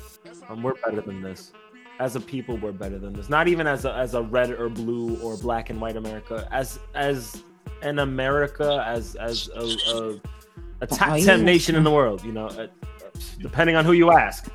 [0.48, 1.52] Um, we're better than this.
[1.98, 3.28] As a people, we're better than this.
[3.28, 6.46] Not even as a, as a red or blue or black and white America.
[6.52, 7.42] As as
[7.82, 10.20] an America, as as a, a,
[10.80, 12.24] a top ten nation in the world.
[12.24, 12.68] You know, uh,
[13.40, 14.48] depending on who you ask.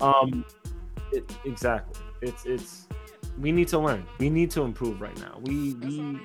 [0.00, 0.44] Um,
[1.12, 2.02] it, exactly.
[2.22, 2.88] It's it's
[3.38, 4.04] we need to learn.
[4.18, 5.38] We need to improve right now.
[5.42, 6.20] We we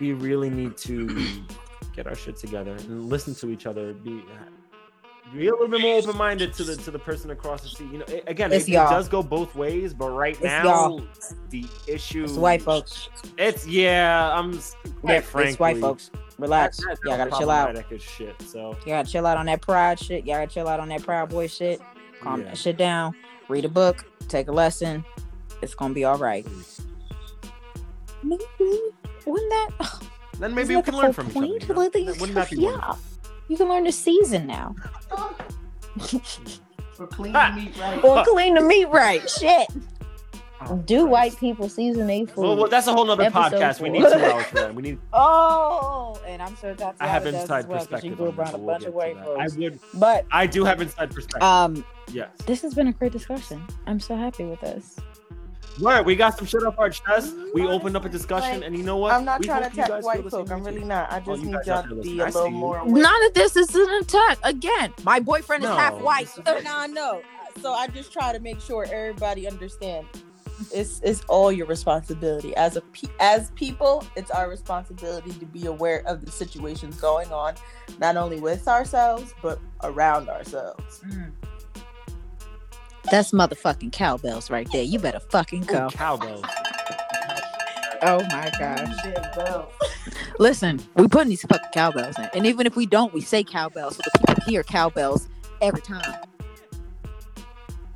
[0.00, 1.26] we really need to
[1.94, 3.92] get our shit together and listen to each other.
[3.92, 4.24] Be
[5.34, 7.90] be a little bit more open minded to the to the person across the street.
[7.92, 11.02] You know, it- again, it, it does go both ways, but right It's now y'all.
[11.50, 13.08] the issue It's white folks.
[13.38, 14.32] It's yeah.
[14.36, 14.52] I'm
[15.04, 16.10] Yeah, frankly, it's white folks.
[16.38, 16.76] Relax.
[16.78, 17.76] that- Y'all gotta chill out.
[18.00, 18.40] shit.
[18.42, 20.26] So You gotta chill out on that pride shit.
[20.26, 21.80] Y'all gotta chill out on that proud boy shit.
[22.20, 23.14] Calm yeah, that shit down.
[23.48, 24.04] Read a book.
[24.28, 25.04] Take a lesson.
[25.62, 26.46] It's gonna be all right.
[28.22, 28.44] Maybe
[29.26, 30.02] wouldn't that?
[30.38, 31.46] Then maybe we can learn from each other.
[31.46, 31.58] You
[32.04, 32.12] know?
[32.20, 32.70] Wouldn't that be yeah.
[32.72, 32.98] wonderful?
[33.48, 34.74] You can learn to season now.
[36.94, 37.52] For clean Ha!
[37.54, 38.02] meat, right?
[38.02, 39.28] Or clean the meat right.
[39.28, 39.68] Shit.
[40.86, 42.42] Do white people season their food?
[42.42, 43.80] Well, well, that's a whole nother Episode podcast.
[43.80, 43.98] We four.
[44.00, 44.74] need two hours for that.
[44.74, 44.98] We need.
[45.12, 48.10] Oh, and I'm sure Tatiana I have does inside as well, 'cause perspective.
[48.12, 49.54] She grew on around this, a we'll bunch of white folks.
[49.54, 49.78] I would.
[49.94, 51.42] But I do have inside perspective.
[51.42, 52.30] um, yes.
[52.46, 53.64] this has been a great discussion.
[53.86, 54.96] I'm so happy with this.
[55.80, 57.34] Word, we got some shit off our chest.
[57.54, 59.12] We opened up a discussion, Like, and you know what?
[59.12, 60.50] I'm not We trying to hope attack white the folk.
[60.50, 61.12] I'm really not.
[61.12, 63.02] I Oh, just you need y'all to be a little more aware.
[63.02, 64.38] None of this is an attack.
[64.42, 66.26] Again, my boyfriend is No, half white.
[66.26, 67.20] this is- So now I know.
[67.60, 70.08] So I just try to make sure everybody understands.
[70.72, 74.02] It's it's all your responsibility as a pe- as people.
[74.16, 77.54] It's our responsibility to be aware of the situations going on,
[77.98, 81.02] not only with ourselves but around ourselves.
[81.06, 81.30] Mm.
[83.10, 84.82] That's motherfucking cowbells right there.
[84.82, 85.90] You better fucking Ooh, go.
[85.90, 86.44] cowbells.
[88.02, 89.66] Oh my gosh.
[90.38, 92.28] Listen, we putting these fucking cowbells in.
[92.34, 95.28] And even if we don't, we say cowbells so the people hear cowbells
[95.62, 96.14] every time.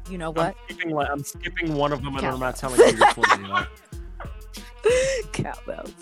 [0.08, 0.56] You know I'm what?
[0.68, 3.42] skipping, like, I'm skipping one of them, and I'm not telling you which one.
[3.42, 3.66] You know?
[5.32, 5.94] cowbells.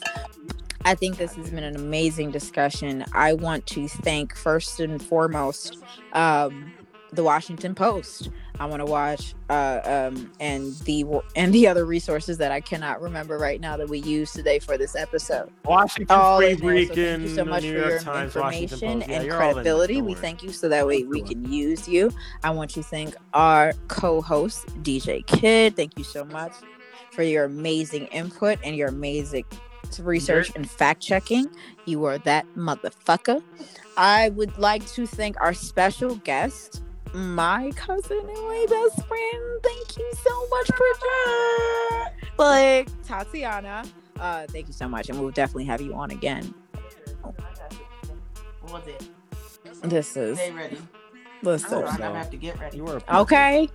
[0.85, 3.05] I think this has been an amazing discussion.
[3.13, 5.77] I want to thank first and foremost
[6.15, 6.73] um,
[7.13, 8.31] the Washington Post.
[8.61, 11.05] I want to watch uh, um, and the
[11.37, 14.77] and the other resources that I cannot remember right now that we used today for
[14.77, 15.51] this episode.
[15.65, 16.87] Washington All Free there.
[16.87, 19.51] So thank you so much New for York your Times, information Yeah, and you're all
[19.51, 19.63] in there.
[19.65, 20.03] credibility.
[20.03, 22.11] We thank you so that way we can use you.
[22.43, 25.77] I want to thank our co-host DJ Kid.
[25.77, 26.53] Thank you so much
[27.13, 29.45] for your amazing input and your amazing
[30.01, 31.47] research and fact checking.
[31.87, 33.43] You are that motherfucker.
[33.97, 36.83] I would like to thank our special guest,
[37.15, 39.61] my cousin and my best friend.
[39.63, 42.29] Thank you so much, for Bridget.
[42.39, 43.85] Like Tatiana.
[44.19, 46.53] Uh, thank you so much, and we'll definitely have you on again.
[47.23, 49.09] What was it?
[49.83, 50.79] This is Stay ready.
[51.43, 51.71] listen.
[51.71, 52.03] hope I so.
[52.03, 52.79] never have to get ready.
[52.79, 53.69] You were Okay,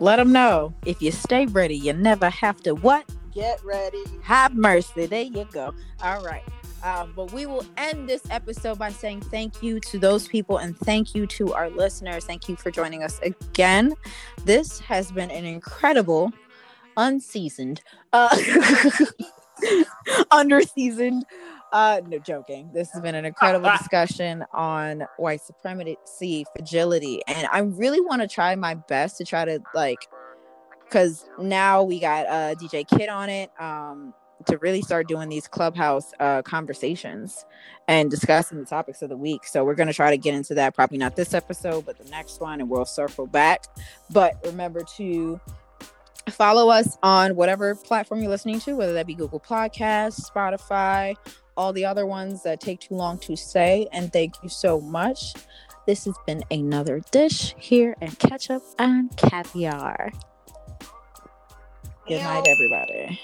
[0.00, 4.02] let them know if you stay ready, you never have to what Get ready.
[4.22, 5.06] have mercy.
[5.06, 5.74] There you go.
[6.02, 6.42] All right.
[6.82, 10.76] Um, but we will end this episode by saying thank you to those people and
[10.78, 12.24] thank you to our listeners.
[12.24, 13.94] Thank you for joining us again.
[14.44, 16.32] This has been an incredible,
[16.96, 17.82] unseasoned,
[18.12, 18.28] uh,
[20.32, 21.22] underseasoned
[21.70, 22.70] Uh, no joking.
[22.72, 28.28] This has been an incredible discussion on white supremacy, fragility, and I really want to
[28.28, 29.98] try my best to try to like,
[30.84, 33.50] because now we got uh DJ Kid on it.
[33.60, 34.14] Um,
[34.46, 37.44] to really start doing these clubhouse uh conversations
[37.88, 39.44] and discussing the topics of the week.
[39.46, 40.74] So we're gonna try to get into that.
[40.74, 43.64] Probably not this episode, but the next one, and we'll circle back.
[44.10, 45.40] But remember to
[46.30, 51.16] follow us on whatever platform you're listening to, whether that be Google Podcasts, Spotify,
[51.56, 53.88] all the other ones that take too long to say.
[53.92, 55.34] And thank you so much.
[55.86, 60.12] This has been another dish here at Ketchup and Caviar.
[62.06, 63.20] Good night, everybody.